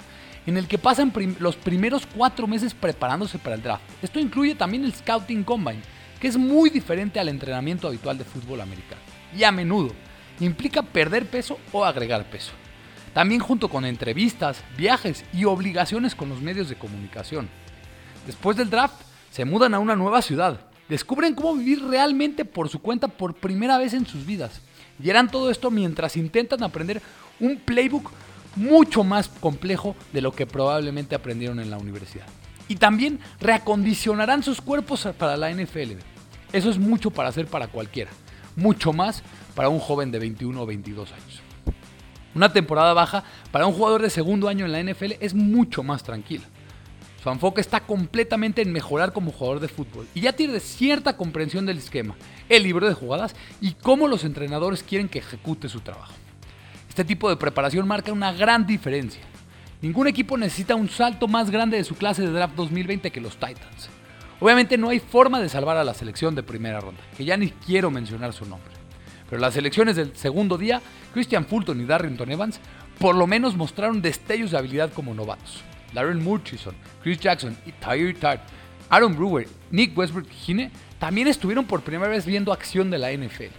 en 0.47 0.57
el 0.57 0.67
que 0.67 0.79
pasan 0.79 1.13
los 1.39 1.57
primeros 1.57 2.07
cuatro 2.07 2.47
meses 2.47 2.75
preparándose 2.75 3.39
para 3.39 3.57
el 3.57 3.63
draft. 3.63 3.83
Esto 4.03 4.19
incluye 4.19 4.55
también 4.55 4.85
el 4.85 4.95
Scouting 4.95 5.45
Combine, 5.45 5.81
que 6.21 6.29
es 6.29 6.37
muy 6.37 6.71
diferente 6.71 7.21
al 7.21 7.29
entrenamiento 7.29 7.89
habitual 7.89 8.19
de 8.19 8.25
fútbol 8.25 8.61
americano. 8.61 9.01
Y 9.37 9.45
a 9.45 9.53
menudo 9.53 9.93
implica 10.41 10.83
perder 10.83 11.27
peso 11.27 11.59
o 11.73 11.85
agregar 11.85 12.29
peso. 12.31 12.53
También 13.13 13.41
junto 13.41 13.69
con 13.69 13.85
entrevistas, 13.85 14.63
viajes 14.77 15.25
y 15.33 15.45
obligaciones 15.45 16.15
con 16.15 16.29
los 16.29 16.41
medios 16.41 16.69
de 16.69 16.75
comunicación. 16.75 17.49
Después 18.27 18.57
del 18.57 18.71
draft, 18.71 19.01
se 19.31 19.45
mudan 19.45 19.75
a 19.75 19.79
una 19.79 19.97
nueva 19.97 20.23
ciudad. 20.23 20.61
Descubren 20.89 21.35
cómo 21.35 21.55
vivir 21.55 21.83
realmente 21.83 22.45
por 22.45 22.69
su 22.69 22.81
cuenta 22.81 23.09
por 23.09 23.35
primera 23.35 23.79
vez 23.79 23.95
en 23.95 24.07
sus 24.07 24.27
vidas. 24.27 24.61
Y 25.03 25.11
harán 25.11 25.31
todo 25.31 25.51
esto 25.51 25.71
mientras 25.71 26.17
intentan 26.17 26.63
aprender 26.63 27.01
un 27.41 27.57
playbook 27.57 28.11
mucho 28.57 29.05
más 29.05 29.29
complejo 29.29 29.97
de 30.13 30.21
lo 30.21 30.33
que 30.33 30.47
probablemente 30.47 31.15
aprendieron 31.15 31.61
en 31.61 31.71
la 31.71 31.79
universidad. 31.79 32.27
Y 32.69 32.77
también 32.77 33.21
reacondicionarán 33.41 34.43
sus 34.43 34.61
cuerpos 34.61 35.09
para 35.19 35.37
la 35.37 35.53
NFL. 35.53 35.99
Eso 36.53 36.71
es 36.71 36.79
mucho 36.79 37.11
para 37.11 37.29
hacer 37.29 37.47
para 37.47 37.69
cualquiera. 37.69 38.11
Mucho 38.57 38.93
más 38.93 39.23
para 39.55 39.69
un 39.69 39.79
joven 39.79 40.11
de 40.11 40.19
21 40.19 40.61
o 40.61 40.67
22 40.67 41.13
años. 41.13 41.43
Una 42.35 42.53
temporada 42.53 42.93
baja 42.95 43.25
para 43.53 43.67
un 43.67 43.75
jugador 43.75 44.03
de 44.03 44.11
segundo 44.11 44.49
año 44.49 44.65
en 44.65 44.73
la 44.73 44.83
NFL 44.83 45.13
es 45.21 45.35
mucho 45.35 45.83
más 45.83 46.03
tranquila. 46.03 46.45
Su 47.23 47.31
enfoque 47.31 47.61
está 47.61 47.81
completamente 47.81 48.61
en 48.61 48.73
mejorar 48.73 49.13
como 49.13 49.33
jugador 49.33 49.61
de 49.61 49.69
fútbol 49.69 50.07
y 50.15 50.21
ya 50.21 50.35
tiene 50.35 50.61
cierta 50.61 51.17
comprensión 51.17 51.65
del 51.65 51.79
esquema, 51.79 52.17
el 52.49 52.65
libro 52.65 52.87
de 52.87 52.95
jugadas 52.95 53.35
y 53.61 53.73
cómo 53.73 54.09
los 54.09 54.25
entrenadores 54.25 54.83
quieren 54.83 55.09
que 55.09 55.21
ejecute 55.21 55.69
su 55.69 55.81
trabajo. 55.81 56.13
Este 56.89 57.05
tipo 57.05 57.31
de 57.31 57.37
preparación 57.37 57.89
marca 57.89 58.13
una 58.13 58.33
gran 58.33 58.67
diferencia. 58.67 59.23
Ningún 59.81 60.07
equipo 60.07 60.37
necesita 60.37 60.75
un 60.75 60.89
salto 60.89 61.27
más 61.27 61.51
grande 61.51 61.77
de 61.77 61.85
su 61.85 61.95
clase 61.95 62.23
de 62.23 62.31
draft 62.31 62.57
2020 62.57 63.11
que 63.11 63.21
los 63.21 63.37
Titans. 63.37 63.89
Obviamente 64.41 64.77
no 64.77 64.89
hay 64.89 65.01
forma 65.01 65.41
de 65.41 65.49
salvar 65.49 65.77
a 65.77 65.85
la 65.85 65.95
selección 65.95 66.35
de 66.35 66.43
primera 66.43 66.81
ronda, 66.81 67.01
que 67.17 67.25
ya 67.25 67.37
ni 67.37 67.51
quiero 67.51 67.91
mencionar 67.91 68.33
su 68.33 68.47
nombre. 68.47 68.73
Pero 69.29 69.41
las 69.41 69.55
selecciones 69.55 69.97
del 69.97 70.15
segundo 70.17 70.59
día, 70.59 70.83
Christian 71.13 71.47
Fulton 71.47 71.81
y 71.81 71.85
Darrington 71.85 72.31
Evans, 72.31 72.61
por 72.99 73.15
lo 73.15 73.27
menos 73.27 73.57
mostraron 73.57 74.03
destellos 74.03 74.51
de 74.51 74.59
habilidad 74.59 74.93
como 74.93 75.15
novatos. 75.15 75.63
Larry 75.93 76.21
Murchison, 76.21 76.75
Chris 77.03 77.21
Jackson 77.21 77.57
y 77.65 77.73
Tyre 77.73 78.15
Tart, 78.15 78.43
Aaron 78.91 79.17
Brewer, 79.17 79.49
Nick 79.71 79.97
Westbrook 79.97 80.29
Gine 80.29 80.71
también 80.99 81.29
estuvieron 81.29 81.65
por 81.65 81.83
primera 81.83 82.11
vez 82.11 82.27
viendo 82.27 82.53
acción 82.53 82.91
de 82.91 82.99
la 82.99 83.13
NFL. 83.13 83.53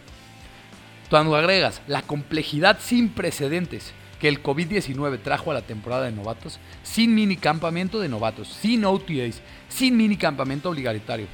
Cuando 1.09 1.35
agregas 1.35 1.81
la 1.88 2.01
complejidad 2.01 2.77
sin 2.79 3.09
precedentes 3.09 3.93
que 4.19 4.28
el 4.28 4.41
COVID-19 4.41 5.21
trajo 5.21 5.51
a 5.51 5.56
la 5.56 5.62
temporada 5.62 6.06
de 6.06 6.12
novatos, 6.12 6.60
sin 6.84 7.13
mini 7.13 7.38
campamento 7.38 7.99
de 7.99 8.10
novatos, 8.10 8.47
sin 8.47 8.86
OTAs, 8.86 9.41
sin 9.69 9.97
mini 9.97 10.17
campamento 10.17 10.69
obligatorio. 10.69 11.28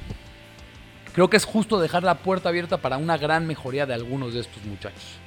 Creo 1.14 1.28
que 1.28 1.36
es 1.36 1.44
justo 1.44 1.78
dejar 1.78 2.02
la 2.02 2.18
puerta 2.18 2.48
abierta 2.48 2.78
para 2.78 2.96
una 2.96 3.18
gran 3.18 3.46
mejoría 3.46 3.86
de 3.86 3.94
algunos 3.94 4.34
de 4.34 4.40
estos 4.40 4.64
muchachos. 4.64 5.18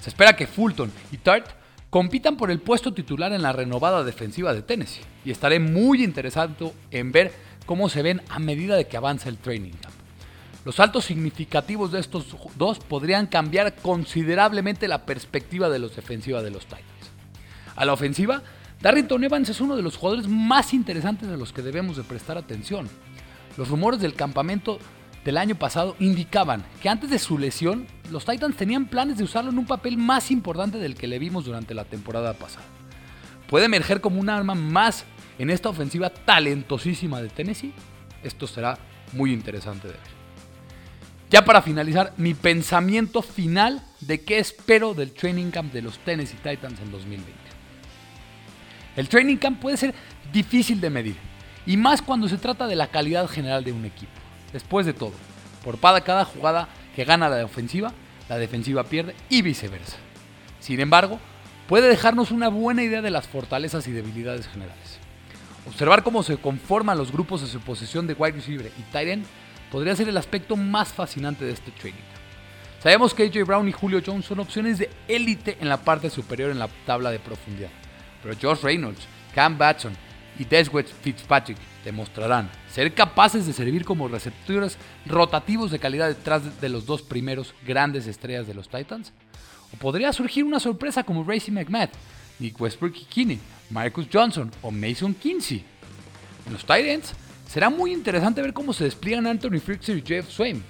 Se 0.00 0.10
espera 0.10 0.36
que 0.36 0.46
Fulton 0.46 0.92
y 1.10 1.16
Tart 1.18 1.46
compitan 1.90 2.36
por 2.36 2.50
el 2.50 2.60
puesto 2.60 2.92
titular 2.92 3.32
en 3.32 3.42
la 3.42 3.52
renovada 3.52 4.04
defensiva 4.04 4.54
de 4.54 4.62
Tennessee 4.62 5.02
y 5.24 5.30
estaré 5.30 5.58
muy 5.58 6.04
interesado 6.04 6.72
en 6.90 7.12
ver 7.12 7.32
cómo 7.66 7.88
se 7.88 8.02
ven 8.02 8.20
a 8.28 8.38
medida 8.38 8.76
de 8.76 8.86
que 8.86 8.96
avanza 8.96 9.28
el 9.28 9.38
training 9.38 9.72
camp. 9.72 9.94
Los 10.64 10.76
saltos 10.76 11.04
significativos 11.04 11.92
de 11.92 12.00
estos 12.00 12.26
dos 12.56 12.78
podrían 12.78 13.26
cambiar 13.26 13.74
considerablemente 13.76 14.88
la 14.88 15.04
perspectiva 15.04 15.68
de 15.68 15.78
los 15.78 15.94
defensivas 15.94 16.42
de 16.42 16.50
los 16.50 16.64
Titans. 16.64 16.93
A 17.76 17.84
la 17.84 17.92
ofensiva, 17.92 18.42
Darrington 18.80 19.24
Evans 19.24 19.48
es 19.48 19.60
uno 19.60 19.76
de 19.76 19.82
los 19.82 19.96
jugadores 19.96 20.28
más 20.28 20.74
interesantes 20.74 21.28
a 21.28 21.36
los 21.36 21.52
que 21.52 21.62
debemos 21.62 21.96
de 21.96 22.04
prestar 22.04 22.38
atención. 22.38 22.88
Los 23.56 23.68
rumores 23.68 24.00
del 24.00 24.14
campamento 24.14 24.78
del 25.24 25.38
año 25.38 25.54
pasado 25.54 25.96
indicaban 25.98 26.64
que 26.82 26.88
antes 26.88 27.10
de 27.10 27.18
su 27.18 27.38
lesión, 27.38 27.86
los 28.10 28.24
Titans 28.26 28.56
tenían 28.56 28.86
planes 28.86 29.16
de 29.16 29.24
usarlo 29.24 29.50
en 29.50 29.58
un 29.58 29.66
papel 29.66 29.96
más 29.96 30.30
importante 30.30 30.78
del 30.78 30.94
que 30.94 31.06
le 31.06 31.18
vimos 31.18 31.46
durante 31.46 31.74
la 31.74 31.84
temporada 31.84 32.34
pasada. 32.34 32.66
¿Puede 33.48 33.66
emerger 33.66 34.00
como 34.00 34.20
un 34.20 34.28
arma 34.28 34.54
más 34.54 35.04
en 35.38 35.50
esta 35.50 35.68
ofensiva 35.68 36.10
talentosísima 36.10 37.22
de 37.22 37.28
Tennessee? 37.28 37.72
Esto 38.22 38.46
será 38.46 38.78
muy 39.12 39.32
interesante 39.32 39.88
de 39.88 39.94
ver. 39.94 40.14
Ya 41.30 41.44
para 41.44 41.62
finalizar, 41.62 42.12
mi 42.16 42.34
pensamiento 42.34 43.22
final 43.22 43.82
de 44.00 44.20
qué 44.22 44.38
espero 44.38 44.94
del 44.94 45.12
training 45.12 45.50
camp 45.50 45.72
de 45.72 45.82
los 45.82 45.98
Tennessee 45.98 46.36
Titans 46.36 46.80
en 46.80 46.92
2020. 46.92 47.43
El 48.96 49.08
training 49.08 49.36
camp 49.36 49.60
puede 49.60 49.76
ser 49.76 49.94
difícil 50.32 50.80
de 50.80 50.90
medir, 50.90 51.16
y 51.66 51.76
más 51.76 52.02
cuando 52.02 52.28
se 52.28 52.38
trata 52.38 52.66
de 52.66 52.76
la 52.76 52.88
calidad 52.88 53.28
general 53.28 53.64
de 53.64 53.72
un 53.72 53.84
equipo. 53.84 54.12
Después 54.52 54.86
de 54.86 54.92
todo, 54.92 55.12
por 55.64 55.80
cada 55.80 56.24
jugada 56.24 56.68
que 56.94 57.04
gana 57.04 57.28
la 57.28 57.44
ofensiva, 57.44 57.92
la 58.28 58.38
defensiva 58.38 58.84
pierde 58.84 59.14
y 59.28 59.42
viceversa. 59.42 59.96
Sin 60.60 60.80
embargo, 60.80 61.18
puede 61.68 61.88
dejarnos 61.88 62.30
una 62.30 62.48
buena 62.48 62.82
idea 62.82 63.02
de 63.02 63.10
las 63.10 63.26
fortalezas 63.26 63.86
y 63.88 63.92
debilidades 63.92 64.46
generales. 64.48 64.98
Observar 65.66 66.02
cómo 66.02 66.22
se 66.22 66.36
conforman 66.36 66.98
los 66.98 67.10
grupos 67.10 67.40
de 67.40 67.46
su 67.46 67.60
posición 67.60 68.06
de 68.06 68.14
wide 68.14 68.32
receiver 68.32 68.70
y 68.78 68.82
tight 68.92 69.08
end 69.08 69.26
podría 69.70 69.96
ser 69.96 70.08
el 70.08 70.16
aspecto 70.16 70.56
más 70.56 70.92
fascinante 70.92 71.44
de 71.44 71.52
este 71.52 71.70
training. 71.72 72.00
Sabemos 72.82 73.14
que 73.14 73.24
AJ 73.24 73.46
Brown 73.46 73.66
y 73.66 73.72
Julio 73.72 74.02
Jones 74.04 74.26
son 74.26 74.40
opciones 74.40 74.78
de 74.78 74.90
élite 75.08 75.56
en 75.60 75.70
la 75.70 75.78
parte 75.78 76.10
superior 76.10 76.50
en 76.50 76.58
la 76.58 76.68
tabla 76.86 77.10
de 77.10 77.18
profundidad, 77.18 77.70
pero 78.24 78.34
Josh 78.40 78.64
Reynolds, 78.64 79.02
Cam 79.32 79.56
Batson 79.56 79.92
y 80.36 80.44
Deswet 80.44 80.88
Fitzpatrick 80.88 81.58
demostrarán 81.84 82.50
ser 82.72 82.92
capaces 82.92 83.46
de 83.46 83.52
servir 83.52 83.84
como 83.84 84.08
receptores 84.08 84.76
rotativos 85.06 85.70
de 85.70 85.78
calidad 85.78 86.08
detrás 86.08 86.60
de 86.60 86.68
los 86.68 86.86
dos 86.86 87.02
primeros 87.02 87.54
grandes 87.64 88.08
estrellas 88.08 88.48
de 88.48 88.54
los 88.54 88.68
Titans. 88.68 89.12
O 89.72 89.76
podría 89.76 90.12
surgir 90.12 90.42
una 90.42 90.58
sorpresa 90.58 91.04
como 91.04 91.22
Racy 91.22 91.52
McMahon, 91.52 91.90
Nick 92.40 92.60
Westbrook 92.60 92.94
Kinney, 93.08 93.38
Marcus 93.70 94.08
Johnson 94.12 94.50
o 94.62 94.72
Mason 94.72 95.14
Kinsey. 95.14 95.64
En 96.46 96.52
los 96.54 96.62
Titans 96.62 97.14
Será 97.54 97.70
muy 97.70 97.92
interesante 97.92 98.42
ver 98.42 98.52
cómo 98.52 98.72
se 98.72 98.82
despliegan 98.82 99.28
Anthony 99.28 99.60
Frickser 99.64 99.96
y 99.96 100.02
Jeff 100.04 100.28
Swain. 100.28 100.60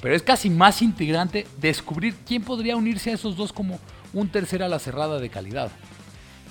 Pero 0.00 0.16
es 0.16 0.22
casi 0.22 0.50
más 0.50 0.82
integrante 0.82 1.46
descubrir 1.60 2.14
quién 2.26 2.42
podría 2.42 2.74
unirse 2.74 3.10
a 3.10 3.14
esos 3.14 3.36
dos 3.36 3.52
como 3.52 3.78
un 4.12 4.28
tercer 4.28 4.64
ala 4.64 4.80
cerrada 4.80 5.20
de 5.20 5.28
calidad. 5.28 5.70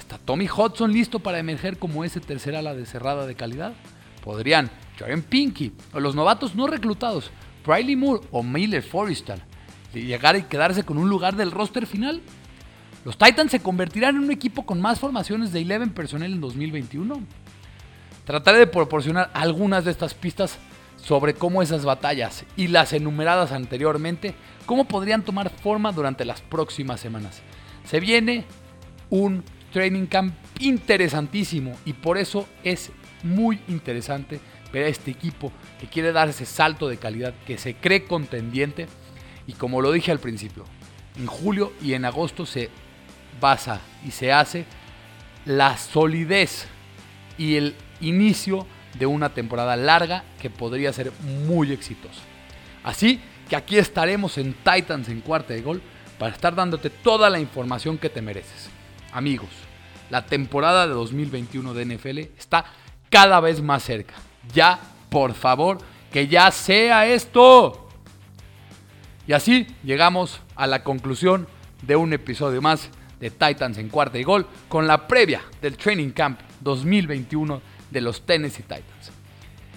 ¿Está 0.07 0.17
Tommy 0.19 0.47
Hudson 0.47 0.93
listo 0.93 1.19
para 1.19 1.37
emerger 1.37 1.77
como 1.77 2.05
ese 2.05 2.21
tercer 2.21 2.55
ala 2.55 2.73
de 2.73 2.85
cerrada 2.85 3.27
de 3.27 3.35
calidad? 3.35 3.73
Podrían 4.23 4.71
Jaren 4.97 5.21
Pinky 5.21 5.73
o 5.91 5.99
los 5.99 6.15
novatos 6.15 6.55
no 6.55 6.65
reclutados, 6.65 7.29
Riley 7.65 7.97
Moore 7.97 8.25
o 8.31 8.41
Miller 8.41 8.81
Forrestal, 8.81 9.43
llegar 9.93 10.37
y 10.37 10.43
quedarse 10.43 10.83
con 10.83 10.97
un 10.97 11.09
lugar 11.09 11.35
del 11.35 11.51
roster 11.51 11.85
final. 11.85 12.21
Los 13.03 13.17
Titans 13.17 13.51
se 13.51 13.59
convertirán 13.59 14.15
en 14.15 14.23
un 14.23 14.31
equipo 14.31 14.65
con 14.65 14.79
más 14.79 14.97
formaciones 14.97 15.51
de 15.51 15.59
11 15.59 15.87
personal 15.87 16.31
en 16.31 16.39
2021. 16.39 17.21
Trataré 18.23 18.59
de 18.59 18.67
proporcionar 18.67 19.29
algunas 19.33 19.83
de 19.83 19.91
estas 19.91 20.13
pistas 20.13 20.57
sobre 20.95 21.33
cómo 21.33 21.61
esas 21.61 21.83
batallas 21.83 22.45
y 22.55 22.67
las 22.67 22.93
enumeradas 22.93 23.51
anteriormente, 23.51 24.35
cómo 24.65 24.85
podrían 24.85 25.23
tomar 25.23 25.49
forma 25.49 25.91
durante 25.91 26.23
las 26.23 26.39
próximas 26.39 27.01
semanas. 27.01 27.41
Se 27.83 27.99
viene 27.99 28.45
un 29.09 29.43
training 29.71 30.05
camp 30.05 30.33
interesantísimo 30.59 31.77
y 31.85 31.93
por 31.93 32.17
eso 32.17 32.47
es 32.63 32.91
muy 33.23 33.59
interesante 33.67 34.39
ver 34.71 34.85
a 34.85 34.89
este 34.89 35.11
equipo 35.11 35.51
que 35.79 35.87
quiere 35.87 36.11
dar 36.11 36.29
ese 36.29 36.45
salto 36.45 36.87
de 36.87 36.97
calidad, 36.97 37.33
que 37.45 37.57
se 37.57 37.75
cree 37.75 38.05
contendiente 38.05 38.87
y 39.45 39.53
como 39.53 39.81
lo 39.81 39.91
dije 39.91 40.11
al 40.11 40.19
principio, 40.19 40.65
en 41.17 41.27
julio 41.27 41.73
y 41.81 41.93
en 41.93 42.05
agosto 42.05 42.45
se 42.45 42.69
basa 43.39 43.81
y 44.05 44.11
se 44.11 44.31
hace 44.31 44.65
la 45.45 45.77
solidez 45.77 46.67
y 47.37 47.55
el 47.55 47.75
inicio 48.01 48.67
de 48.99 49.05
una 49.05 49.29
temporada 49.29 49.75
larga 49.75 50.23
que 50.41 50.49
podría 50.49 50.91
ser 50.91 51.11
muy 51.47 51.71
exitosa. 51.71 52.21
Así 52.83 53.21
que 53.49 53.55
aquí 53.55 53.77
estaremos 53.77 54.37
en 54.37 54.53
Titans 54.53 55.09
en 55.09 55.21
cuarta 55.21 55.53
de 55.53 55.61
gol 55.61 55.81
para 56.17 56.33
estar 56.33 56.55
dándote 56.55 56.89
toda 56.89 57.29
la 57.29 57.39
información 57.39 57.97
que 57.97 58.09
te 58.09 58.21
mereces. 58.21 58.69
Amigos, 59.11 59.49
la 60.09 60.25
temporada 60.25 60.87
de 60.87 60.93
2021 60.93 61.73
de 61.73 61.85
NFL 61.85 62.17
está 62.37 62.65
cada 63.09 63.39
vez 63.39 63.61
más 63.61 63.83
cerca. 63.83 64.15
Ya, 64.53 64.79
por 65.09 65.33
favor, 65.33 65.79
que 66.11 66.27
ya 66.27 66.51
sea 66.51 67.05
esto. 67.05 67.89
Y 69.27 69.33
así 69.33 69.67
llegamos 69.83 70.41
a 70.55 70.67
la 70.67 70.83
conclusión 70.83 71.47
de 71.81 71.95
un 71.95 72.13
episodio 72.13 72.61
más 72.61 72.89
de 73.19 73.29
Titans 73.29 73.77
en 73.77 73.89
cuarta 73.89 74.17
y 74.17 74.23
gol 74.23 74.47
con 74.69 74.87
la 74.87 75.07
previa 75.07 75.41
del 75.61 75.77
Training 75.77 76.11
Camp 76.11 76.39
2021 76.61 77.61
de 77.91 78.01
los 78.01 78.25
Tennessee 78.25 78.63
Titans. 78.63 79.11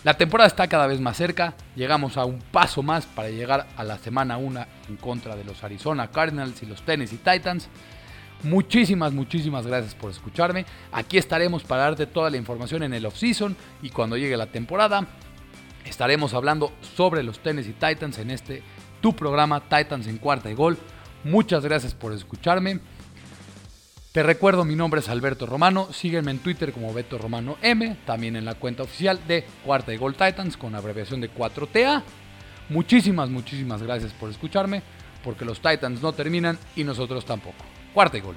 La 0.02 0.14
temporada 0.14 0.48
está 0.48 0.66
cada 0.66 0.86
vez 0.86 0.98
más 1.00 1.16
cerca, 1.16 1.54
llegamos 1.76 2.16
a 2.16 2.24
un 2.24 2.38
paso 2.38 2.82
más 2.82 3.04
para 3.04 3.28
llegar 3.28 3.66
a 3.76 3.84
la 3.84 3.98
semana 3.98 4.38
1 4.38 4.66
en 4.88 4.96
contra 4.96 5.36
de 5.36 5.44
los 5.44 5.62
Arizona 5.62 6.10
Cardinals 6.10 6.62
y 6.62 6.66
los 6.66 6.82
Tennessee 6.82 7.18
Titans. 7.18 7.68
Muchísimas, 8.42 9.12
muchísimas 9.12 9.66
gracias 9.66 9.94
por 9.94 10.10
escucharme. 10.10 10.64
Aquí 10.92 11.18
estaremos 11.18 11.62
para 11.62 11.82
darte 11.82 12.06
toda 12.06 12.30
la 12.30 12.38
información 12.38 12.82
en 12.82 12.94
el 12.94 13.04
off-season 13.04 13.54
y 13.82 13.90
cuando 13.90 14.16
llegue 14.16 14.36
la 14.36 14.46
temporada 14.46 15.06
estaremos 15.84 16.32
hablando 16.34 16.72
sobre 16.96 17.22
los 17.22 17.40
Tennessee 17.40 17.74
Titans 17.74 18.18
en 18.18 18.30
este 18.30 18.62
tu 19.00 19.14
programa 19.14 19.60
Titans 19.60 20.06
en 20.06 20.18
cuarta 20.18 20.50
y 20.50 20.54
gol. 20.54 20.78
Muchas 21.24 21.64
gracias 21.64 21.94
por 21.94 22.12
escucharme. 22.12 22.80
Te 24.12 24.22
recuerdo, 24.22 24.64
mi 24.64 24.74
nombre 24.74 25.00
es 25.00 25.08
Alberto 25.08 25.46
Romano, 25.46 25.88
sígueme 25.92 26.32
en 26.32 26.40
Twitter 26.40 26.72
como 26.72 26.92
Beto 26.92 27.16
Romano 27.16 27.56
M, 27.62 27.96
también 28.06 28.34
en 28.36 28.44
la 28.44 28.54
cuenta 28.54 28.82
oficial 28.82 29.20
de 29.28 29.44
Cuarta 29.64 29.94
y 29.94 29.98
Gol 29.98 30.14
Titans 30.14 30.56
con 30.56 30.74
abreviación 30.74 31.20
de 31.20 31.32
4TA. 31.32 32.02
Muchísimas, 32.70 33.30
muchísimas 33.30 33.82
gracias 33.82 34.12
por 34.12 34.30
escucharme, 34.30 34.82
porque 35.22 35.44
los 35.44 35.60
Titans 35.60 36.02
no 36.02 36.12
terminan 36.12 36.58
y 36.74 36.82
nosotros 36.82 37.24
tampoco. 37.24 37.64
Cuarta 37.92 38.18
y 38.18 38.20
Gol. 38.20 38.36